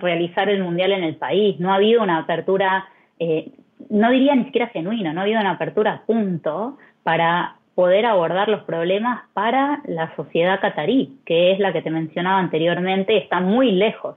realizar 0.00 0.48
el 0.48 0.64
Mundial 0.64 0.90
en 0.90 1.04
el 1.04 1.14
país. 1.14 1.60
No 1.60 1.70
ha 1.70 1.76
habido 1.76 2.02
una 2.02 2.18
apertura, 2.18 2.88
eh, 3.20 3.52
no 3.90 4.10
diría 4.10 4.34
ni 4.34 4.46
siquiera 4.46 4.66
genuina, 4.66 5.12
no 5.12 5.20
ha 5.20 5.22
habido 5.22 5.40
una 5.40 5.52
apertura 5.52 6.02
punto 6.04 6.78
para 7.08 7.56
poder 7.74 8.04
abordar 8.04 8.50
los 8.50 8.64
problemas 8.64 9.22
para 9.32 9.80
la 9.86 10.14
sociedad 10.14 10.60
catarí, 10.60 11.16
que 11.24 11.52
es 11.52 11.58
la 11.58 11.72
que 11.72 11.80
te 11.80 11.88
mencionaba 11.88 12.38
anteriormente, 12.38 13.16
está 13.16 13.40
muy 13.40 13.72
lejos 13.72 14.16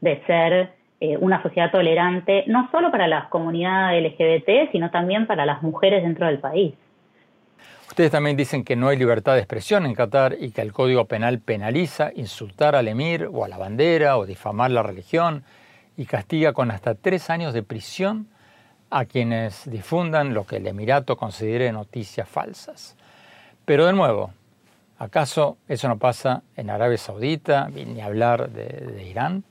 de 0.00 0.20
ser 0.26 0.72
eh, 0.98 1.16
una 1.18 1.40
sociedad 1.44 1.70
tolerante, 1.70 2.42
no 2.48 2.68
solo 2.72 2.90
para 2.90 3.06
las 3.06 3.28
comunidades 3.28 4.02
LGBT, 4.02 4.72
sino 4.72 4.90
también 4.90 5.28
para 5.28 5.46
las 5.46 5.62
mujeres 5.62 6.02
dentro 6.02 6.26
del 6.26 6.40
país. 6.40 6.74
Ustedes 7.86 8.10
también 8.10 8.36
dicen 8.36 8.64
que 8.64 8.74
no 8.74 8.88
hay 8.88 8.96
libertad 8.96 9.34
de 9.34 9.38
expresión 9.38 9.86
en 9.86 9.94
Qatar 9.94 10.34
y 10.36 10.50
que 10.50 10.62
el 10.62 10.72
Código 10.72 11.04
Penal 11.04 11.38
penaliza 11.38 12.10
insultar 12.16 12.74
al 12.74 12.88
emir 12.88 13.28
o 13.32 13.44
a 13.44 13.48
la 13.48 13.58
bandera 13.58 14.18
o 14.18 14.26
difamar 14.26 14.72
la 14.72 14.82
religión 14.82 15.44
y 15.96 16.06
castiga 16.06 16.52
con 16.52 16.72
hasta 16.72 16.96
tres 16.96 17.30
años 17.30 17.54
de 17.54 17.62
prisión 17.62 18.26
a 18.90 19.04
quienes 19.04 19.68
difundan 19.70 20.34
lo 20.34 20.44
que 20.44 20.56
el 20.56 20.66
Emirato 20.66 21.16
considere 21.16 21.72
noticias 21.72 22.28
falsas. 22.28 22.96
Pero 23.64 23.86
de 23.86 23.92
nuevo, 23.92 24.30
¿acaso 24.98 25.56
eso 25.68 25.88
no 25.88 25.98
pasa 25.98 26.42
en 26.56 26.70
Arabia 26.70 26.98
Saudita, 26.98 27.68
ni 27.68 28.00
hablar 28.00 28.50
de, 28.50 29.08
Irán? 29.08 29.42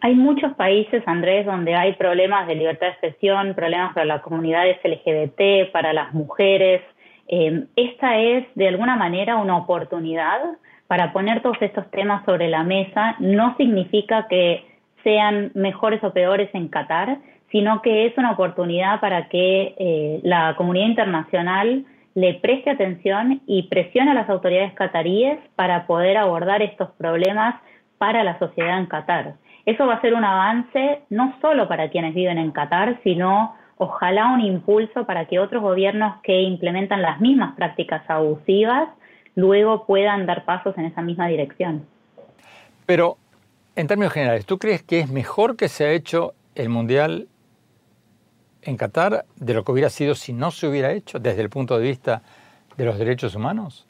Hay 0.00 0.14
muchos 0.14 0.52
países, 0.54 1.02
Andrés, 1.06 1.46
donde 1.46 1.74
hay 1.74 1.94
problemas 1.94 2.46
de 2.46 2.56
libertad 2.56 2.88
de 2.88 2.92
expresión, 2.92 3.54
problemas 3.54 3.94
para 3.94 4.04
las 4.04 4.20
comunidades 4.20 4.78
LGBT, 4.84 5.72
para 5.72 5.94
las 5.94 6.12
mujeres. 6.12 6.82
Eh, 7.28 7.64
esta 7.74 8.18
es, 8.18 8.46
de 8.54 8.68
alguna 8.68 8.96
manera, 8.96 9.36
una 9.36 9.56
oportunidad 9.56 10.40
para 10.86 11.12
poner 11.14 11.40
todos 11.40 11.56
estos 11.62 11.90
temas 11.90 12.24
sobre 12.26 12.48
la 12.48 12.64
mesa. 12.64 13.16
No 13.18 13.56
significa 13.56 14.26
que 14.28 14.66
sean 15.02 15.52
mejores 15.54 16.04
o 16.04 16.12
peores 16.12 16.50
en 16.54 16.68
Qatar, 16.68 17.18
sino 17.54 17.82
que 17.82 18.06
es 18.06 18.18
una 18.18 18.32
oportunidad 18.32 18.98
para 18.98 19.28
que 19.28 19.76
eh, 19.78 20.18
la 20.24 20.56
comunidad 20.56 20.86
internacional 20.86 21.84
le 22.16 22.34
preste 22.34 22.70
atención 22.70 23.42
y 23.46 23.68
presione 23.68 24.10
a 24.10 24.14
las 24.14 24.28
autoridades 24.28 24.72
cataríes 24.72 25.38
para 25.54 25.86
poder 25.86 26.16
abordar 26.16 26.62
estos 26.62 26.90
problemas 26.98 27.54
para 27.96 28.24
la 28.24 28.40
sociedad 28.40 28.76
en 28.76 28.86
Qatar. 28.86 29.34
Eso 29.66 29.86
va 29.86 29.94
a 29.94 30.00
ser 30.00 30.14
un 30.14 30.24
avance 30.24 31.02
no 31.10 31.32
solo 31.40 31.68
para 31.68 31.90
quienes 31.90 32.12
viven 32.12 32.38
en 32.38 32.50
Qatar, 32.50 32.98
sino 33.04 33.54
ojalá 33.76 34.32
un 34.32 34.40
impulso 34.40 35.06
para 35.06 35.26
que 35.26 35.38
otros 35.38 35.62
gobiernos 35.62 36.16
que 36.24 36.42
implementan 36.42 37.02
las 37.02 37.20
mismas 37.20 37.54
prácticas 37.54 38.02
abusivas 38.10 38.88
luego 39.36 39.86
puedan 39.86 40.26
dar 40.26 40.44
pasos 40.44 40.76
en 40.76 40.86
esa 40.86 41.02
misma 41.02 41.28
dirección. 41.28 41.86
Pero, 42.84 43.16
en 43.76 43.86
términos 43.86 44.12
generales, 44.12 44.44
¿tú 44.44 44.58
crees 44.58 44.82
que 44.82 44.98
es 44.98 45.08
mejor 45.08 45.56
que 45.56 45.68
se 45.68 45.84
ha 45.84 45.92
hecho 45.92 46.32
el 46.56 46.68
Mundial 46.68 47.28
en 48.64 48.76
Qatar 48.76 49.24
de 49.36 49.54
lo 49.54 49.64
que 49.64 49.72
hubiera 49.72 49.88
sido 49.88 50.14
si 50.14 50.32
no 50.32 50.50
se 50.50 50.66
hubiera 50.66 50.92
hecho 50.92 51.18
desde 51.18 51.42
el 51.42 51.50
punto 51.50 51.78
de 51.78 51.84
vista 51.84 52.22
de 52.76 52.84
los 52.84 52.98
derechos 52.98 53.34
humanos? 53.34 53.86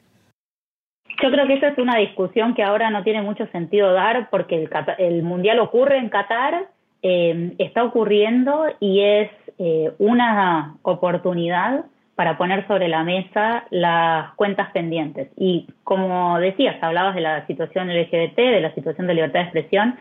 Yo 1.21 1.31
creo 1.31 1.47
que 1.47 1.55
esa 1.55 1.69
es 1.69 1.77
una 1.77 1.97
discusión 1.97 2.53
que 2.55 2.63
ahora 2.63 2.89
no 2.89 3.03
tiene 3.03 3.21
mucho 3.21 3.47
sentido 3.47 3.93
dar 3.93 4.29
porque 4.29 4.67
el, 4.97 5.23
Mundial 5.23 5.59
ocurre 5.59 5.97
en 5.97 6.09
Qatar, 6.09 6.67
eh, 7.01 7.53
está 7.57 7.83
ocurriendo 7.83 8.65
y 8.79 9.01
es 9.01 9.31
eh, 9.57 9.93
una 9.97 10.75
oportunidad 10.81 11.85
para 12.15 12.37
poner 12.37 12.65
sobre 12.67 12.87
la 12.87 13.03
mesa 13.03 13.65
las 13.69 14.33
cuentas 14.35 14.71
pendientes. 14.71 15.29
Y 15.37 15.67
como 15.83 16.39
decías, 16.39 16.81
hablabas 16.81 17.15
de 17.15 17.21
la 17.21 17.45
situación 17.45 17.89
LGBT, 17.89 18.37
de 18.37 18.61
la 18.61 18.73
situación 18.73 19.07
de 19.07 19.13
libertad 19.13 19.39
de 19.39 19.45
expresión, 19.45 19.95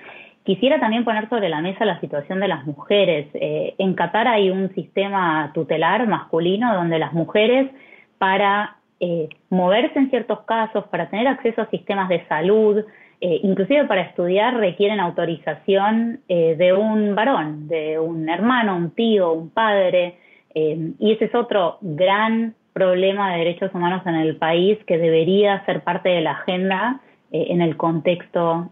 quisiera 0.45 0.79
también 0.79 1.05
poner 1.05 1.29
sobre 1.29 1.49
la 1.49 1.61
mesa 1.61 1.85
la 1.85 2.01
situación 2.01 2.39
de 2.39 2.49
las 2.49 2.65
mujeres. 2.67 3.27
Eh, 3.35 3.75
en 3.79 3.95
Qatar 3.95 4.29
hay 4.29 4.51
un 4.51 4.73
sistema 4.75 5.51
tutelar 5.55 6.07
masculino 6.07 6.75
donde 6.75 6.99
las 6.99 7.13
mujeres 7.13 7.71
para 8.19 8.77
eh, 9.01 9.29
moverse 9.51 9.99
en 9.99 10.11
ciertos 10.11 10.41
casos, 10.43 10.85
para 10.89 11.09
tener 11.09 11.27
acceso 11.27 11.63
a 11.63 11.71
sistemas 11.71 12.09
de 12.09 12.25
salud, 12.29 12.85
eh, 13.21 13.41
inclusive 13.43 13.87
para 13.87 14.03
estudiar 14.03 14.57
requieren 14.57 15.01
autorización 15.01 16.21
de 16.29 16.73
un 16.75 17.15
varón, 17.15 17.69
de 17.69 17.99
un 17.99 18.29
hermano, 18.29 18.77
un 18.77 18.91
tío, 18.91 19.33
un 19.33 19.51
padre. 19.51 20.19
Y 20.55 21.13
ese 21.13 21.25
es 21.25 21.35
otro 21.35 21.79
gran 21.81 22.55
problema 22.73 23.33
de 23.33 23.39
derechos 23.39 23.75
humanos 23.75 24.03
en 24.07 24.17
el 24.17 24.37
país 24.37 24.79
que 24.87 24.99
debería 24.99 25.65
ser 25.65 25.83
parte 25.83 26.11
de 26.11 26.21
la 26.21 26.33
agenda 26.33 27.01
en 27.33 27.63
el 27.63 27.77
contexto 27.77 28.69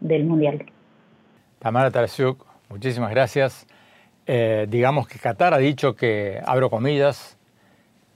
del 0.00 0.24
Mundial. 0.24 0.64
Tamara 1.58 1.90
Tarasiuk, 1.90 2.44
muchísimas 2.68 3.10
gracias. 3.10 3.66
digamos 4.26 5.06
que 5.08 5.18
Qatar 5.18 5.54
ha 5.54 5.58
dicho 5.58 5.94
que, 5.94 6.40
abro 6.44 6.68
comillas, 6.68 7.36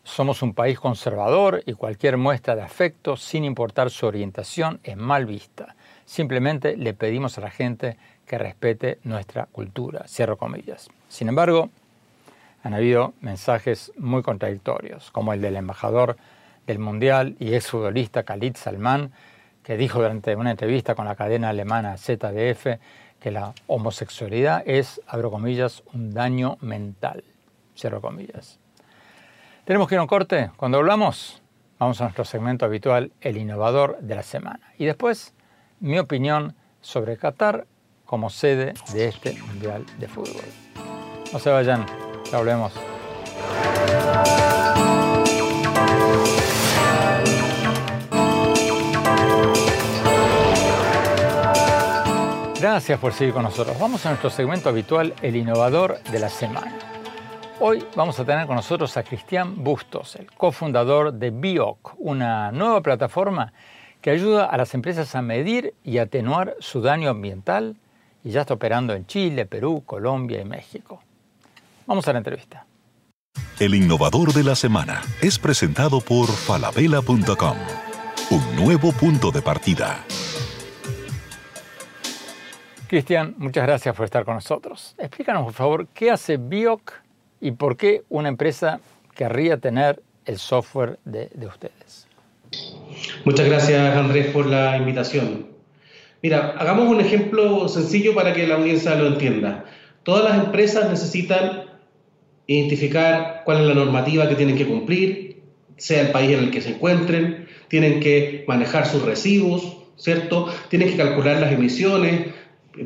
somos 0.02 0.42
un 0.42 0.54
país 0.54 0.78
conservador 0.78 1.62
y 1.66 1.74
cualquier 1.74 2.16
muestra 2.16 2.56
de 2.56 2.62
afecto, 2.62 3.16
sin 3.16 3.44
importar 3.44 3.90
su 3.90 4.06
orientación, 4.06 4.80
es 4.82 4.96
mal 4.96 5.26
vista. 5.26 5.76
Simplemente 6.04 6.76
le 6.76 6.94
pedimos 6.94 7.38
a 7.38 7.42
la 7.42 7.50
gente 7.50 7.96
que 8.26 8.38
respete 8.38 8.98
nuestra 9.04 9.46
cultura. 9.46 10.06
Cierro 10.08 10.36
comillas. 10.36 10.88
Sin 11.08 11.28
embargo, 11.28 11.70
han 12.62 12.74
habido 12.74 13.14
mensajes 13.20 13.92
muy 13.96 14.22
contradictorios, 14.22 15.10
como 15.10 15.32
el 15.32 15.40
del 15.40 15.56
embajador 15.56 16.16
del 16.66 16.78
Mundial 16.78 17.36
y 17.38 17.54
exfutbolista 17.54 18.24
Khalid 18.24 18.56
Salman, 18.56 19.12
que 19.62 19.76
dijo 19.76 20.00
durante 20.00 20.34
una 20.36 20.50
entrevista 20.50 20.94
con 20.94 21.04
la 21.04 21.14
cadena 21.14 21.50
alemana 21.50 21.96
ZDF 21.96 22.66
que 23.20 23.30
la 23.30 23.54
homosexualidad 23.66 24.62
es, 24.66 25.00
abro 25.06 25.30
comillas, 25.30 25.82
un 25.92 26.12
daño 26.12 26.56
mental, 26.60 27.22
cierro 27.76 28.00
comillas. 28.00 28.58
Tenemos 29.64 29.88
que 29.88 29.94
ir 29.94 29.98
a 29.98 30.02
un 30.02 30.08
corte. 30.08 30.50
Cuando 30.56 30.78
hablamos, 30.78 31.42
vamos 31.78 32.00
a 32.00 32.04
nuestro 32.04 32.24
segmento 32.24 32.64
habitual, 32.64 33.12
el 33.20 33.36
innovador 33.36 33.98
de 34.00 34.14
la 34.14 34.22
semana. 34.22 34.72
Y 34.78 34.86
después, 34.86 35.34
mi 35.80 35.98
opinión 35.98 36.56
sobre 36.80 37.16
Qatar 37.16 37.66
como 38.04 38.30
sede 38.30 38.74
de 38.92 39.06
este 39.06 39.34
Mundial 39.42 39.84
de 39.98 40.08
Fútbol. 40.08 40.42
No 41.32 41.38
se 41.38 41.50
vayan, 41.50 41.86
hablemos. 42.32 42.72
Gracias 52.60 53.00
por 53.00 53.14
seguir 53.14 53.32
con 53.32 53.42
nosotros. 53.42 53.78
Vamos 53.78 54.04
a 54.04 54.10
nuestro 54.10 54.28
segmento 54.28 54.68
habitual, 54.68 55.14
el 55.22 55.34
innovador 55.34 55.98
de 56.12 56.18
la 56.18 56.28
semana. 56.28 56.74
Hoy 57.58 57.82
vamos 57.96 58.20
a 58.20 58.24
tener 58.26 58.46
con 58.46 58.54
nosotros 58.54 58.98
a 58.98 59.02
Cristian 59.02 59.64
Bustos, 59.64 60.16
el 60.16 60.30
cofundador 60.30 61.14
de 61.14 61.30
Bioc, 61.30 61.94
una 61.96 62.52
nueva 62.52 62.82
plataforma 62.82 63.54
que 64.02 64.10
ayuda 64.10 64.44
a 64.44 64.58
las 64.58 64.74
empresas 64.74 65.14
a 65.14 65.22
medir 65.22 65.72
y 65.84 65.96
atenuar 65.96 66.54
su 66.58 66.82
daño 66.82 67.08
ambiental 67.08 67.76
y 68.22 68.30
ya 68.32 68.42
está 68.42 68.52
operando 68.52 68.92
en 68.92 69.06
Chile, 69.06 69.46
Perú, 69.46 69.82
Colombia 69.86 70.42
y 70.42 70.44
México. 70.44 71.02
Vamos 71.86 72.06
a 72.08 72.12
la 72.12 72.18
entrevista. 72.18 72.66
El 73.58 73.74
innovador 73.74 74.34
de 74.34 74.44
la 74.44 74.54
semana 74.54 75.00
es 75.22 75.38
presentado 75.38 76.02
por 76.02 76.28
falabella.com, 76.28 77.56
un 78.30 78.56
nuevo 78.56 78.92
punto 78.92 79.30
de 79.30 79.40
partida. 79.40 80.04
Cristian, 82.90 83.36
muchas 83.38 83.68
gracias 83.68 83.94
por 83.94 84.04
estar 84.04 84.24
con 84.24 84.34
nosotros. 84.34 84.96
Explícanos, 84.98 85.44
por 85.44 85.52
favor, 85.52 85.86
qué 85.94 86.10
hace 86.10 86.38
Bioc 86.38 86.90
y 87.40 87.52
por 87.52 87.76
qué 87.76 88.02
una 88.08 88.28
empresa 88.28 88.80
querría 89.14 89.58
tener 89.58 90.02
el 90.24 90.38
software 90.38 90.98
de, 91.04 91.30
de 91.32 91.46
ustedes. 91.46 92.08
Muchas 93.24 93.46
gracias, 93.46 93.96
Andrés, 93.96 94.32
por 94.32 94.46
la 94.46 94.76
invitación. 94.76 95.46
Mira, 96.20 96.56
hagamos 96.58 96.88
un 96.88 97.00
ejemplo 97.00 97.68
sencillo 97.68 98.12
para 98.12 98.32
que 98.32 98.48
la 98.48 98.56
audiencia 98.56 98.96
lo 98.96 99.06
entienda. 99.06 99.66
Todas 100.02 100.24
las 100.24 100.44
empresas 100.44 100.90
necesitan 100.90 101.66
identificar 102.48 103.42
cuál 103.44 103.58
es 103.58 103.66
la 103.68 103.74
normativa 103.74 104.28
que 104.28 104.34
tienen 104.34 104.56
que 104.56 104.66
cumplir, 104.66 105.42
sea 105.76 106.00
el 106.00 106.10
país 106.10 106.36
en 106.36 106.40
el 106.40 106.50
que 106.50 106.60
se 106.60 106.70
encuentren, 106.70 107.46
tienen 107.68 108.00
que 108.00 108.44
manejar 108.48 108.84
sus 108.84 109.04
residuos, 109.04 109.76
¿cierto? 109.94 110.52
Tienen 110.70 110.90
que 110.90 110.96
calcular 110.96 111.40
las 111.40 111.52
emisiones, 111.52 112.39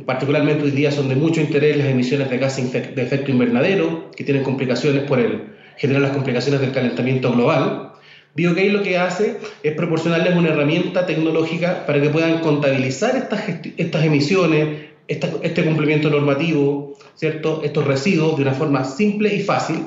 particularmente 0.07 0.65
hoy 0.65 0.71
día 0.71 0.91
son 0.91 1.09
de 1.09 1.15
mucho 1.15 1.41
interés 1.41 1.77
las 1.77 1.89
emisiones 1.89 2.31
de 2.31 2.39
gases 2.39 2.73
de 2.73 3.03
efecto 3.03 3.31
invernadero, 3.31 4.11
que 4.17 4.25
tienen 4.25 4.43
complicaciones 4.43 5.05
por 5.05 5.19
el, 5.19 5.55
generar 5.77 6.03
las 6.03 6.13
complicaciones 6.13 6.61
del 6.61 6.73
calentamiento 6.73 7.33
global. 7.33 7.93
BioGay 8.35 8.71
lo 8.71 8.83
que 8.83 8.99
hace 8.99 9.39
es 9.63 9.75
proporcionarles 9.75 10.35
una 10.35 10.49
herramienta 10.49 11.07
tecnológica 11.07 11.87
para 11.87 12.01
que 12.01 12.11
puedan 12.11 12.41
contabilizar 12.41 13.15
estas, 13.17 13.49
estas 13.77 14.05
emisiones, 14.05 14.87
este 15.07 15.65
cumplimiento 15.65 16.11
normativo, 16.11 16.97
¿cierto? 17.15 17.63
estos 17.63 17.87
residuos 17.87 18.37
de 18.37 18.43
una 18.43 18.53
forma 18.55 18.85
simple 18.85 19.35
y 19.35 19.41
fácil 19.41 19.87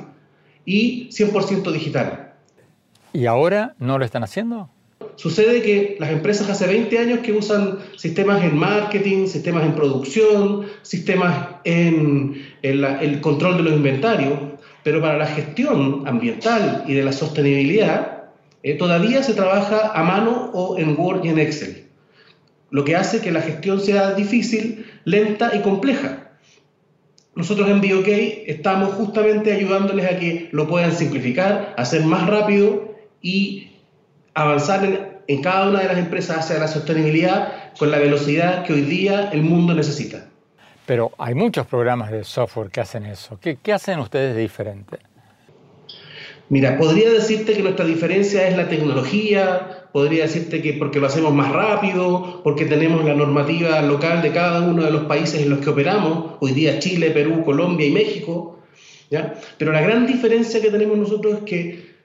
y 0.64 1.10
100% 1.10 1.72
digital. 1.72 2.34
¿Y 3.14 3.26
ahora 3.26 3.76
no 3.80 3.98
lo 3.98 4.06
están 4.06 4.24
haciendo? 4.24 4.70
Sucede 5.18 5.64
que 5.64 5.98
las 6.00 6.12
empresas 6.12 6.48
hace 6.48 6.68
20 6.68 7.00
años 7.00 7.20
que 7.20 7.34
usan 7.34 7.80
sistemas 7.96 8.44
en 8.44 8.56
marketing, 8.56 9.26
sistemas 9.26 9.66
en 9.66 9.74
producción, 9.74 10.68
sistemas 10.84 11.56
en, 11.64 12.46
el 12.62 13.20
control 13.20 13.58
de 13.58 13.64
los 13.64 13.74
inventarios, 13.74 14.34
pero 14.84 15.02
para 15.02 15.18
la 15.18 15.26
gestión 15.26 16.04
ambiental 16.08 16.84
y 16.88 16.94
de 16.94 17.04
la 17.04 17.12
sostenibilidad 17.12 18.26
eh, 18.62 18.76
todavía 18.76 19.24
se 19.24 19.34
trabaja 19.34 19.92
a 19.94 20.04
mano 20.04 20.52
o 20.54 20.78
en 20.78 20.96
Word 20.96 21.26
y 21.26 21.30
en 21.30 21.40
Excel, 21.40 21.88
lo 22.70 22.86
que 22.86 22.96
hace 22.96 23.20
que 23.20 23.32
la 23.32 23.42
gestión 23.42 23.80
sea 23.82 24.14
difícil 24.14 24.86
lenta 25.04 25.52
y 25.56 25.62
compleja. 25.62 26.30
Nosotros 27.34 27.70
en 27.70 27.82
BioK 27.82 28.08
estamos 28.46 28.94
justamente 28.94 29.52
ayudándoles 29.52 30.06
a 30.06 30.20
que 30.20 30.50
lo 30.52 30.68
puedan 30.68 30.96
simplificar, 30.96 31.74
hacer 31.76 32.04
más 32.04 32.28
rápido 32.28 32.96
y 33.22 33.72
avanzar 34.38 35.22
en, 35.28 35.42
cada 35.42 35.70
una 35.70 35.82
de 35.82 35.88
las 35.88 35.98
empresas 35.98 36.38
hacia 36.38 36.60
la 36.60 36.68
sostenibilidad 36.68 37.74
con 37.78 37.92
la 37.92 37.98
velocidad 37.98 38.64
que 38.64 38.74
hoy 38.74 38.82
día 38.82 39.30
el 39.32 39.42
mundo 39.42 39.74
necesita. 39.74 40.30
Pero 40.86 41.12
hay 41.18 41.34
muchos 41.34 41.66
programas 41.68 42.12
de 42.12 42.24
software 42.24 42.70
que 42.70 42.82
hacen 42.82 43.06
eso. 43.06 43.38
¿Qué, 43.42 43.58
qué 43.62 43.74
hacen 43.74 44.00
ustedes 44.00 44.36
de 44.36 44.42
diferente? 44.42 45.00
Mira, 46.50 46.78
podría 46.78 47.10
decirte 47.10 47.54
que 47.54 47.62
nuestra 47.62 47.86
diferencia 47.86 48.48
es 48.48 48.56
la 48.56 48.70
tecnología, 48.70 49.90
podría 49.92 50.24
decirte 50.24 50.62
que 50.62 50.74
porque 50.74 51.00
lo 51.00 51.08
hacemos 51.08 51.34
más 51.34 51.52
rápido, 51.52 52.42
porque 52.44 52.66
tenemos 52.66 53.04
la 53.04 53.16
normativa 53.16 53.82
local 53.82 54.22
de 54.22 54.32
cada 54.32 54.62
uno 54.62 54.84
de 54.84 54.92
los 54.92 55.06
países 55.06 55.42
en 55.42 55.50
los 55.50 55.60
que 55.60 55.72
operamos, 55.72 56.36
hoy 56.40 56.54
día 56.54 56.80
Chile, 56.80 57.12
Perú, 57.12 57.44
Colombia 57.44 57.88
y 57.88 57.92
México, 57.92 58.60
¿ya? 59.10 59.34
Pero 59.58 59.74
la 59.74 59.82
gran 59.82 60.08
diferencia 60.08 60.62
que 60.62 60.72
tenemos 60.72 60.98
nosotros 60.98 61.40
es 61.40 61.42
que 61.42 61.97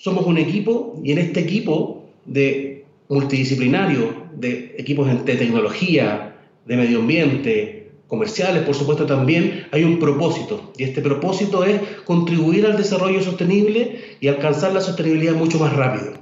somos 0.00 0.24
un 0.24 0.38
equipo 0.38 0.98
y 1.04 1.12
en 1.12 1.18
este 1.18 1.40
equipo 1.40 2.06
de 2.24 2.86
multidisciplinario, 3.10 4.28
de 4.34 4.74
equipos 4.78 5.06
de 5.26 5.36
tecnología, 5.36 6.36
de 6.64 6.76
medio 6.76 7.00
ambiente, 7.00 7.90
comerciales, 8.06 8.62
por 8.62 8.74
supuesto 8.74 9.04
también, 9.04 9.66
hay 9.72 9.84
un 9.84 9.98
propósito. 9.98 10.72
Y 10.78 10.84
este 10.84 11.02
propósito 11.02 11.64
es 11.64 11.82
contribuir 12.06 12.64
al 12.64 12.78
desarrollo 12.78 13.20
sostenible 13.20 14.16
y 14.20 14.28
alcanzar 14.28 14.72
la 14.72 14.80
sostenibilidad 14.80 15.34
mucho 15.34 15.58
más 15.58 15.74
rápido. 15.76 16.14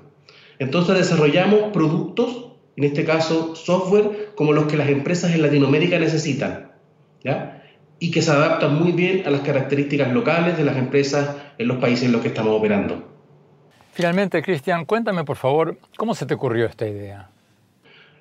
Entonces 0.58 0.96
desarrollamos 0.96 1.70
productos, 1.72 2.46
en 2.76 2.82
este 2.82 3.04
caso 3.04 3.54
software, 3.54 4.32
como 4.34 4.52
los 4.52 4.64
que 4.64 4.76
las 4.76 4.88
empresas 4.88 5.34
en 5.34 5.42
Latinoamérica 5.42 6.00
necesitan, 6.00 6.72
¿ya? 7.22 7.62
y 8.00 8.10
que 8.10 8.22
se 8.22 8.32
adaptan 8.32 8.74
muy 8.74 8.90
bien 8.90 9.22
a 9.24 9.30
las 9.30 9.42
características 9.42 10.12
locales 10.12 10.58
de 10.58 10.64
las 10.64 10.76
empresas 10.76 11.36
en 11.58 11.68
los 11.68 11.78
países 11.78 12.06
en 12.06 12.12
los 12.12 12.22
que 12.22 12.28
estamos 12.28 12.58
operando. 12.58 13.17
Finalmente, 13.98 14.42
Cristian, 14.42 14.84
cuéntame 14.84 15.24
por 15.24 15.36
favor, 15.36 15.76
¿cómo 15.96 16.14
se 16.14 16.24
te 16.24 16.34
ocurrió 16.34 16.66
esta 16.66 16.86
idea? 16.86 17.30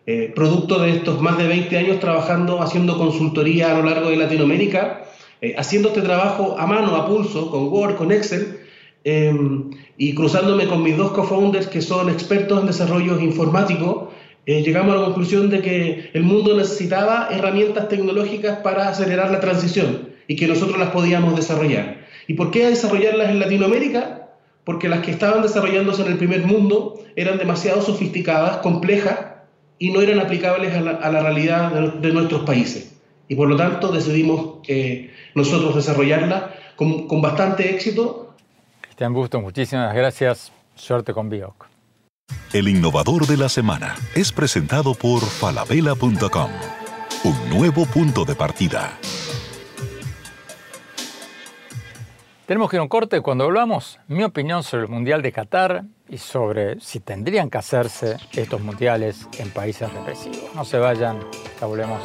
Eh, 0.08 0.34
producto 0.36 0.80
de 0.80 0.90
estos 0.90 1.22
más 1.22 1.38
de 1.38 1.46
20 1.48 1.78
años 1.78 2.00
trabajando, 2.00 2.64
haciendo 2.64 2.98
consultoría 2.98 3.70
a 3.70 3.78
lo 3.78 3.84
largo 3.88 4.10
de 4.10 4.16
Latinoamérica, 4.16 5.04
eh, 5.40 5.54
haciendo 5.56 5.90
este 5.90 6.02
trabajo 6.02 6.56
a 6.58 6.66
mano, 6.66 6.96
a 6.96 7.06
pulso, 7.06 7.52
con 7.52 7.68
Word, 7.68 7.96
con 7.96 8.12
Excel, 8.12 8.58
em, 9.04 9.70
y 10.00 10.16
cruzándome 10.16 10.66
con 10.66 10.82
mis 10.82 10.98
dos 10.98 11.12
co-founders 11.12 11.68
que 11.68 11.84
son 11.84 12.10
expertos 12.10 12.60
en 12.60 12.66
desarrollo 12.66 13.20
informático, 13.20 14.12
eh, 14.48 14.64
llegamos 14.64 14.96
a 14.96 14.98
la 14.98 15.06
conclusión 15.06 15.52
de 15.52 15.62
que 15.62 16.10
el 16.12 16.24
mundo 16.24 16.58
necesitaba 16.58 17.30
herramientas 17.30 17.88
tecnológicas 17.88 18.58
para 18.64 18.90
acelerar 18.90 19.30
la 19.30 19.40
transición 19.40 20.10
y 20.28 20.38
que 20.38 20.48
nosotros 20.48 20.80
las 20.80 20.90
podíamos 20.90 21.36
desarrollar. 21.36 21.98
¿Y 22.26 22.34
por 22.34 22.50
qué 22.50 22.68
desarrollarlas 22.68 23.30
en 23.30 23.40
Latinoamérica? 23.40 24.17
Porque 24.68 24.90
las 24.90 25.00
que 25.00 25.12
estaban 25.12 25.42
desarrollándose 25.42 26.02
en 26.02 26.12
el 26.12 26.18
primer 26.18 26.46
mundo 26.46 27.00
eran 27.16 27.38
demasiado 27.38 27.82
sofisticadas, 27.82 28.58
complejas 28.58 29.18
y 29.80 29.92
no 29.92 30.02
eran 30.02 30.20
aplicables 30.20 30.74
a 30.76 30.82
la, 30.82 31.22
realidad 31.22 31.72
de, 31.72 32.12
nuestros 32.12 32.42
países. 32.42 32.94
Y 33.30 33.36
por 33.36 33.48
lo 33.48 33.56
tanto 33.56 33.94
decidimos 33.94 34.58
eh, 34.68 35.14
nosotros 35.36 35.74
desarrollarla 35.74 36.54
con, 36.76 37.08
con 37.08 37.22
bastante 37.22 37.74
éxito. 37.74 38.34
Cristian 38.82 39.14
Busto, 39.14 39.40
muchísimas 39.40 39.96
gracias. 39.96 40.52
Suerte 40.76 41.14
con 41.14 41.30
Bioc. 41.30 41.68
El 42.52 42.68
innovador 42.68 43.26
de 43.26 43.38
la 43.38 43.48
semana 43.48 43.96
es 44.16 44.34
presentado 44.34 44.96
por 44.96 45.22
falabella.com. 45.22 46.52
Un 47.24 47.50
nuevo 47.50 47.86
punto 47.86 48.26
de 48.26 48.36
partida. 48.36 49.00
Tenemos 52.48 52.70
que 52.70 52.78
ir 52.78 52.80
a 52.80 52.84
un 52.84 52.88
corte. 52.88 53.20
Cuando 53.20 53.44
hablamos, 53.44 54.00
mi 54.08 54.24
opinión 54.24 54.64
sobre 54.64 54.84
el 54.84 54.90
Mundial 54.90 55.22
de 55.22 55.34
Qatar 55.34 55.84
y 56.08 56.18
sobre 56.18 56.80
si 56.80 57.02
tendrían 57.02 57.50
que 57.50 57.58
hacerse 57.58 58.16
estos 58.32 58.62
mundiales 58.62 59.28
en 59.38 59.52
países 59.52 59.92
represivos. 59.92 60.56
No 60.56 60.64
se 60.64 60.78
vayan, 60.78 61.20
ya 61.60 61.68
volvemos. 61.68 62.02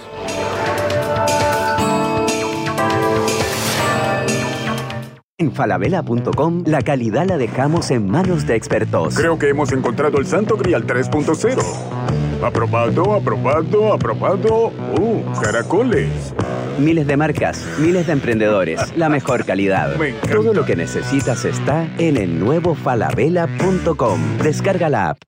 En 5.39 5.53
falabella.com 5.53 6.65
la 6.67 6.83
calidad 6.83 7.25
la 7.27 7.37
dejamos 7.37 7.93
en 7.93 8.11
manos 8.11 8.45
de 8.45 8.57
expertos. 8.57 9.15
Creo 9.15 9.39
que 9.39 9.49
hemos 9.49 9.71
encontrado 9.71 10.19
el 10.19 10.27
Santo 10.27 10.57
Grial 10.57 10.89
3.0. 10.89 12.02
Aprobado, 12.43 13.15
aprobado, 13.15 13.93
aprobado. 13.93 14.73
¡Uh, 14.99 15.23
caracoles! 15.41 16.35
Miles 16.77 17.07
de 17.07 17.17
marcas, 17.17 17.65
miles 17.79 18.09
de 18.09 18.15
emprendedores, 18.15 18.97
la 18.97 19.09
mejor 19.09 19.45
calidad. 19.45 19.95
Todo 20.33 20.53
lo 20.53 20.65
que 20.65 20.75
necesitas 20.75 21.45
está 21.45 21.87
en 21.99 22.17
el 22.17 22.41
nuevo 22.41 22.75
falabella.com. 22.75 24.39
Descarga 24.39 24.89
la 24.89 25.11
app. 25.11 25.19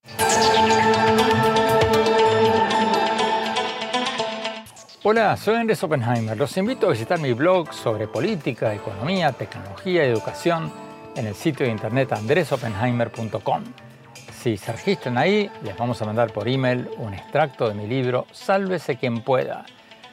Hola, 5.05 5.37
soy 5.37 5.55
Andrés 5.55 5.83
Oppenheimer. 5.85 6.37
Los 6.37 6.57
invito 6.57 6.89
a 6.89 6.91
visitar 6.91 7.21
mi 7.21 7.33
blog 7.33 7.73
sobre 7.73 8.09
política, 8.09 8.75
economía, 8.75 9.31
tecnología 9.31 10.05
y 10.05 10.11
educación 10.11 10.73
en 11.15 11.27
el 11.27 11.35
sitio 11.37 11.67
de 11.67 11.73
internet 11.73 12.13
andresoppenheimer.com. 12.13 13.63
Si 14.45 14.59
se 14.59 14.73
registran 14.73 15.17
ahí, 15.17 15.51
les 15.63 15.75
vamos 15.75 16.03
a 16.03 16.05
mandar 16.05 16.31
por 16.31 16.47
email 16.47 16.87
un 16.99 17.15
extracto 17.15 17.67
de 17.67 17.73
mi 17.75 17.87
libro 17.87 18.27
Sálvese 18.31 18.99
quien 18.99 19.23
pueda 19.23 19.65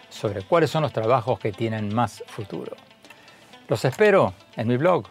sobre 0.09 0.43
cuáles 0.43 0.69
son 0.69 0.83
los 0.83 0.93
trabajos 0.93 1.37
que 1.37 1.51
tienen 1.51 1.93
más 1.93 2.23
futuro. 2.27 2.77
Los 3.67 3.83
espero 3.83 4.33
en 4.55 4.69
mi 4.69 4.77
blog. 4.77 5.05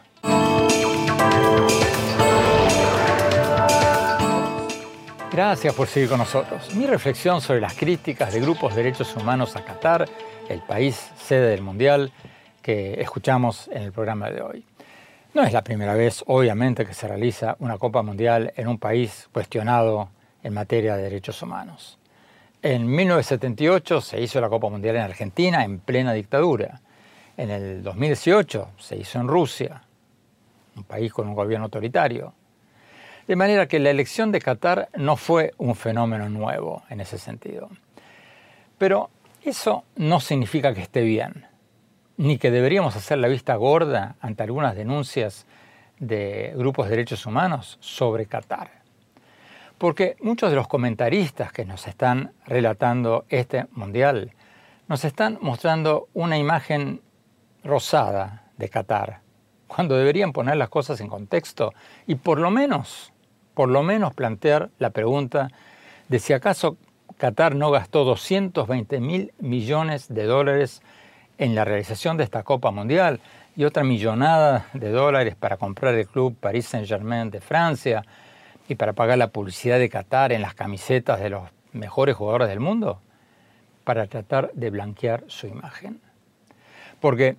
Gracias 5.31 5.75
por 5.75 5.87
seguir 5.87 6.09
con 6.09 6.17
nosotros. 6.17 6.75
Mi 6.75 6.87
reflexión 6.87 7.43
sobre 7.43 7.61
las 7.61 7.75
críticas 7.75 8.33
de 8.33 8.41
grupos 8.41 8.75
de 8.75 8.85
derechos 8.85 9.15
humanos 9.17 9.55
a 9.55 9.67
Qatar, 9.67 10.09
el 10.49 10.63
país 10.63 11.11
sede 11.19 11.51
del 11.51 11.61
Mundial, 11.61 12.11
que 12.63 12.99
escuchamos 13.03 13.69
en 13.69 13.83
el 13.83 13.93
programa 13.93 14.31
de 14.31 14.41
hoy. 14.41 14.65
No 15.33 15.45
es 15.45 15.53
la 15.53 15.63
primera 15.63 15.95
vez, 15.95 16.25
obviamente, 16.27 16.85
que 16.85 16.93
se 16.93 17.07
realiza 17.07 17.55
una 17.61 17.79
Copa 17.79 18.03
Mundial 18.03 18.53
en 18.57 18.67
un 18.67 18.79
país 18.79 19.29
cuestionado 19.33 20.09
en 20.43 20.53
materia 20.53 20.97
de 20.97 21.05
derechos 21.05 21.41
humanos. 21.41 22.01
En 22.63 22.85
1978 22.85 24.01
se 24.01 24.21
hizo 24.21 24.41
la 24.41 24.49
Copa 24.49 24.69
Mundial 24.69 24.97
en 24.97 25.03
Argentina 25.03 25.63
en 25.63 25.79
plena 25.79 26.13
dictadura. 26.15 26.81
En 27.37 27.49
el 27.49 27.81
2018 27.85 28.71
se 28.77 28.97
hizo 28.97 29.21
en 29.21 29.29
Rusia, 29.29 29.85
un 30.75 30.83
país 30.83 31.13
con 31.13 31.29
un 31.29 31.37
gobierno 31.37 31.67
autoritario. 31.67 32.35
De 33.29 33.37
manera 33.37 33.69
que 33.69 33.79
la 33.79 33.91
elección 33.91 34.33
de 34.33 34.41
Qatar 34.41 34.89
no 34.97 35.17
fue 35.17 35.55
un 35.59 35.77
fenómeno 35.77 36.29
nuevo 36.29 36.83
en 36.91 37.01
ese 37.01 37.19
sentido. 37.19 37.71
Pero 38.79 39.11
eso 39.45 39.85
no 39.95 40.19
significa 40.19 40.75
que 40.75 40.83
esté 40.83 41.03
bien, 41.03 41.47
ni 42.21 42.37
que 42.37 42.51
deberíamos 42.51 42.97
hacer 42.97 43.17
la 43.17 43.29
vista 43.29 43.55
gorda 43.55 44.17
ante 44.21 44.43
algunas 44.43 44.77
denuncias 44.77 45.47
de 45.99 46.53
grupos 46.55 46.85
de 46.85 46.91
derechos 46.91 47.25
humanos 47.25 47.79
sobre 47.81 48.27
Qatar. 48.27 48.83
Porque 49.79 50.17
muchos 50.21 50.51
de 50.51 50.57
los 50.57 50.69
comentaristas 50.69 51.51
que 51.51 51.65
nos 51.65 51.87
están 51.87 52.33
relatando 52.47 53.25
este 53.31 53.69
mundial 53.73 54.33
nos 54.87 55.07
están 55.07 55.39
mostrando 55.41 56.09
una 56.13 56.37
imagen 56.37 57.01
rosada 57.65 58.51
de 58.59 58.69
Qatar, 58.69 59.21
cuando 59.67 59.97
deberían 59.97 60.35
poner 60.35 60.59
las 60.59 60.69
cosas 60.69 61.01
en 61.01 61.09
contexto 61.09 61.73
y 62.07 62.17
por 62.17 62.39
lo 62.39 62.51
menos, 62.51 63.15
por 63.55 63.71
lo 63.71 63.83
menos 63.83 64.13
plantear 64.13 64.69
la 64.79 64.91
pregunta 64.91 65.49
de 66.09 66.19
si 66.19 66.35
acaso 66.35 66.77
Qatar 67.17 67.55
no 67.55 67.71
gastó 67.71 68.05
220 68.05 69.01
mil 69.01 69.33
millones 69.39 70.13
de 70.13 70.25
dólares 70.25 70.83
en 71.41 71.55
la 71.55 71.65
realización 71.65 72.19
de 72.19 72.25
esta 72.25 72.43
Copa 72.43 72.71
Mundial 72.71 73.19
y 73.57 73.65
otra 73.65 73.83
millonada 73.83 74.67
de 74.75 74.91
dólares 74.91 75.35
para 75.35 75.57
comprar 75.57 75.95
el 75.95 76.07
club 76.07 76.37
Paris 76.39 76.67
Saint-Germain 76.67 77.31
de 77.31 77.41
Francia, 77.41 78.05
y 78.69 78.77
para 78.77 78.93
pagar 78.93 79.19
la 79.19 79.33
publicidad 79.33 79.81
de 79.81 79.89
Qatar 79.89 80.33
en 80.33 80.43
las 80.43 80.55
camisetas 80.55 81.19
de 81.19 81.31
los 81.31 81.43
mejores 81.73 82.15
jugadores 82.15 82.49
del 82.49 82.61
mundo, 82.61 83.01
para 83.83 84.07
tratar 84.07 84.53
de 84.53 84.71
blanquear 84.71 85.25
su 85.27 85.49
imagen. 85.49 86.01
Porque 87.01 87.37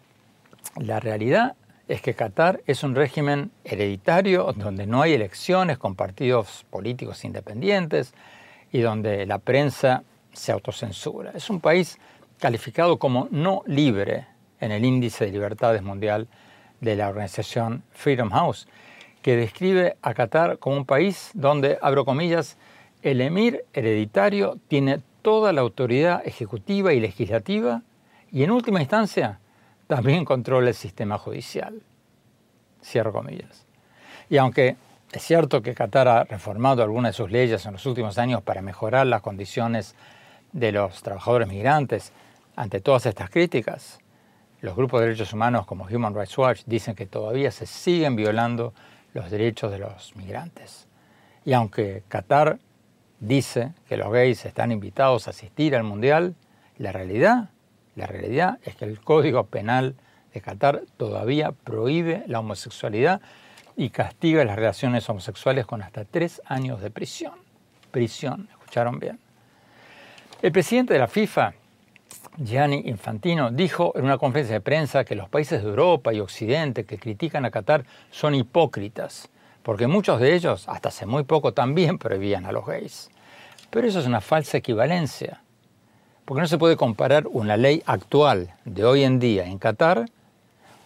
la 0.76 1.00
realidad 1.00 1.56
es 1.88 2.02
que 2.02 2.16
Qatar 2.16 2.62
es 2.66 2.84
un 2.84 2.96
régimen 2.96 3.52
hereditario 3.64 4.52
donde 4.58 4.88
no 4.88 5.02
hay 5.02 5.14
elecciones 5.14 5.78
con 5.78 5.96
partidos 5.96 6.66
políticos 6.70 7.24
independientes 7.24 8.14
y 8.74 8.82
donde 8.82 9.26
la 9.26 9.38
prensa 9.38 10.04
se 10.34 10.52
autocensura. 10.52 11.32
Es 11.34 11.50
un 11.50 11.62
país 11.62 11.98
calificado 12.42 12.98
como 12.98 13.28
no 13.32 13.62
libre 13.68 14.26
en 14.60 14.72
el 14.72 14.84
índice 14.84 15.26
de 15.26 15.32
libertades 15.32 15.84
mundial 15.84 16.28
de 16.82 16.96
la 16.96 17.08
organización 17.08 17.84
Freedom 17.92 18.32
House 18.32 18.68
que 19.22 19.36
describe 19.36 19.96
a 20.02 20.16
Qatar 20.16 20.58
como 20.58 20.76
un 20.78 20.86
país 20.86 21.30
donde, 21.36 21.78
abro 21.84 22.04
comillas, 22.04 22.58
el 23.04 23.22
emir 23.22 23.64
hereditario 23.74 24.58
tiene 24.68 25.02
toda 25.22 25.54
la 25.54 25.62
autoridad 25.62 26.24
ejecutiva 26.26 26.94
y 26.94 27.00
legislativa 27.00 27.84
y 28.32 28.44
en 28.44 28.50
última 28.50 28.82
instancia 28.82 29.40
también 29.86 30.26
controla 30.26 30.70
el 30.70 30.76
sistema 30.76 31.20
judicial. 31.20 31.84
Cierro 32.84 33.14
comillas. 33.14 33.68
Y 34.32 34.38
aunque 34.38 34.78
es 35.12 35.22
cierto 35.22 35.62
que 35.62 35.76
Qatar 35.76 36.08
ha 36.08 36.24
reformado 36.24 36.82
algunas 36.82 37.12
de 37.12 37.18
sus 37.18 37.30
leyes 37.30 37.64
en 37.68 37.74
los 37.74 37.86
últimos 37.86 38.18
años 38.18 38.42
para 38.42 38.64
mejorar 38.64 39.06
las 39.06 39.22
condiciones 39.22 39.94
de 40.54 40.72
los 40.72 41.04
trabajadores 41.04 41.48
migrantes, 41.48 42.12
ante 42.62 42.80
todas 42.80 43.08
estas 43.08 43.32
críticas, 43.32 43.98
los 44.62 44.76
grupos 44.76 45.00
de 45.00 45.08
derechos 45.08 45.34
humanos 45.34 45.66
como 45.66 45.86
Human 45.86 46.14
Rights 46.14 46.38
Watch 46.38 46.62
dicen 46.68 46.94
que 46.94 47.08
todavía 47.08 47.50
se 47.50 47.66
siguen 47.66 48.16
violando 48.16 48.76
los 49.16 49.32
derechos 49.32 49.72
de 49.72 49.80
los 49.80 50.16
migrantes. 50.16 50.88
Y 51.44 51.54
aunque 51.54 52.04
Qatar 52.08 52.60
dice 53.20 53.74
que 53.90 53.98
los 53.98 54.12
gays 54.12 54.46
están 54.46 54.72
invitados 54.72 55.26
a 55.26 55.32
asistir 55.32 55.76
al 55.76 55.82
Mundial, 55.82 56.36
la 56.78 56.92
realidad, 56.92 57.50
la 57.96 58.06
realidad 58.06 58.60
es 58.64 58.76
que 58.76 58.86
el 58.86 59.02
Código 59.02 59.48
Penal 59.48 59.96
de 60.32 60.42
Qatar 60.42 60.84
todavía 60.98 61.54
prohíbe 61.54 62.26
la 62.28 62.42
homosexualidad 62.42 63.22
y 63.76 63.90
castiga 63.90 64.46
las 64.46 64.56
relaciones 64.56 65.10
homosexuales 65.10 65.66
con 65.66 65.82
hasta 65.82 66.06
tres 66.06 66.44
años 66.46 66.80
de 66.80 66.92
prisión. 66.92 67.34
Prisión, 67.90 68.50
¿escucharon 68.52 69.00
bien? 69.00 69.20
El 70.44 70.52
presidente 70.52 70.94
de 70.94 71.00
la 71.00 71.08
FIFA, 71.08 71.54
Gianni 72.38 72.84
Infantino 72.86 73.52
dijo 73.52 73.94
en 73.96 74.06
una 74.06 74.18
conferencia 74.18 74.56
de 74.56 74.62
prensa 74.62 75.04
que 75.04 75.16
los 75.16 75.30
países 75.30 75.62
de 75.64 75.70
Europa 75.70 76.14
y 76.14 76.20
Occidente 76.20 76.86
que 76.86 76.98
critican 76.98 77.46
a 77.46 77.52
Qatar 77.52 77.86
son 78.10 78.36
hipócritas, 78.36 79.30
porque 79.64 79.88
muchos 79.88 80.20
de 80.20 80.34
ellos, 80.34 80.68
hasta 80.68 80.90
hace 80.90 81.06
muy 81.06 81.24
poco, 81.24 81.54
también 81.54 81.98
prohibían 81.98 82.46
a 82.46 82.52
los 82.52 82.66
gays. 82.66 83.10
Pero 83.70 83.88
eso 83.88 84.00
es 84.00 84.08
una 84.08 84.22
falsa 84.22 84.58
equivalencia, 84.58 85.42
porque 86.26 86.42
no 86.42 86.48
se 86.48 86.58
puede 86.58 86.78
comparar 86.78 87.28
una 87.28 87.58
ley 87.58 87.84
actual 87.86 88.54
de 88.66 88.86
hoy 88.86 89.04
en 89.04 89.20
día 89.20 89.46
en 89.46 89.60
Qatar 89.60 90.06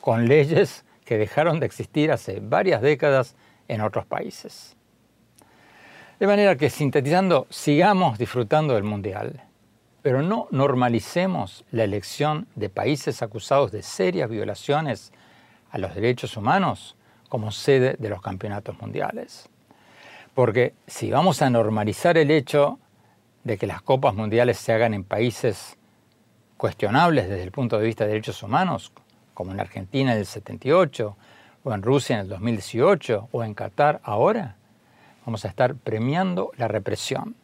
con 0.01 0.27
leyes 0.27 0.83
que 1.05 1.17
dejaron 1.17 1.59
de 1.59 1.65
existir 1.65 2.11
hace 2.11 2.39
varias 2.41 2.81
décadas 2.81 3.35
en 3.67 3.81
otros 3.81 4.05
países. 4.05 4.75
De 6.19 6.27
manera 6.27 6.55
que, 6.55 6.69
sintetizando, 6.69 7.47
sigamos 7.49 8.17
disfrutando 8.17 8.75
del 8.75 8.83
Mundial 8.83 9.44
pero 10.05 10.21
no 10.21 10.47
normalicemos 10.51 11.65
la 11.71 11.83
elección 11.83 12.45
de 12.53 12.69
países 12.69 13.23
acusados 13.23 13.71
de 13.71 13.81
serias 13.81 14.29
violaciones 14.29 15.11
a 15.71 15.79
los 15.79 15.95
derechos 15.95 16.37
humanos 16.37 16.95
como 17.27 17.51
sede 17.51 17.95
de 17.97 18.09
los 18.09 18.21
campeonatos 18.21 18.79
mundiales. 18.79 19.49
Porque 20.35 20.75
si 20.85 21.09
vamos 21.09 21.41
a 21.41 21.49
normalizar 21.49 22.19
el 22.19 22.29
hecho 22.29 22.77
de 23.43 23.57
que 23.57 23.65
las 23.65 23.81
copas 23.81 24.13
mundiales 24.13 24.59
se 24.59 24.73
hagan 24.73 24.93
en 24.93 25.03
países 25.03 25.75
cuestionables 26.55 27.27
desde 27.27 27.41
el 27.41 27.51
punto 27.51 27.79
de 27.79 27.87
vista 27.87 28.03
de 28.03 28.11
derechos 28.11 28.43
humanos, 28.43 28.91
como 29.33 29.53
en 29.53 29.59
Argentina 29.59 30.13
en 30.13 30.19
el 30.19 30.27
78, 30.27 31.17
o 31.63 31.73
en 31.73 31.81
Rusia 31.81 32.17
en 32.17 32.21
el 32.21 32.29
2018, 32.29 33.29
o 33.31 33.43
en 33.43 33.55
Qatar 33.55 34.01
ahora, 34.03 34.55
vamos 35.25 35.45
a 35.45 35.47
estar 35.47 35.73
premiando 35.73 36.51
la 36.57 36.67
represión. 36.67 37.35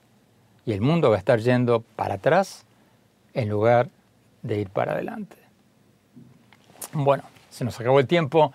Y 0.65 0.73
el 0.73 0.81
mundo 0.81 1.09
va 1.09 1.15
a 1.15 1.19
estar 1.19 1.39
yendo 1.39 1.81
para 1.95 2.15
atrás 2.15 2.65
en 3.33 3.49
lugar 3.49 3.89
de 4.41 4.59
ir 4.59 4.69
para 4.69 4.93
adelante. 4.93 5.37
Bueno, 6.93 7.23
se 7.49 7.63
nos 7.63 7.79
acabó 7.79 7.99
el 7.99 8.07
tiempo. 8.07 8.53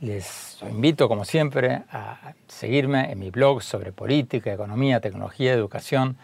Les 0.00 0.58
invito, 0.62 1.08
como 1.08 1.24
siempre, 1.24 1.82
a 1.90 2.32
seguirme 2.48 3.12
en 3.12 3.18
mi 3.18 3.30
blog 3.30 3.62
sobre 3.62 3.92
política, 3.92 4.52
economía, 4.52 5.00
tecnología, 5.00 5.52
educación, 5.52 6.16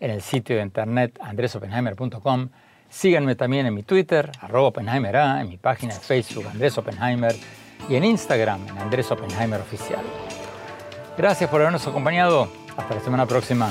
en 0.00 0.10
el 0.10 0.22
sitio 0.22 0.56
de 0.56 0.62
internet 0.62 1.18
andresopenheimer.com. 1.20 2.48
Síganme 2.88 3.36
también 3.36 3.66
en 3.66 3.74
mi 3.74 3.84
Twitter, 3.84 4.32
arroba 4.40 4.72
en 4.80 5.48
mi 5.48 5.56
página 5.58 5.94
de 5.94 6.00
Facebook, 6.00 6.46
Andrés 6.48 6.76
Oppenheimer, 6.76 7.36
y 7.88 7.94
en 7.94 8.04
Instagram, 8.04 8.66
en 8.68 8.78
Andrés 8.78 9.10
Oppenheimer 9.12 9.60
Oficial. 9.60 10.02
Gracias 11.16 11.48
por 11.48 11.60
habernos 11.60 11.86
acompañado. 11.86 12.48
Hasta 12.76 12.94
la 12.94 13.00
semana 13.00 13.26
próxima. 13.26 13.70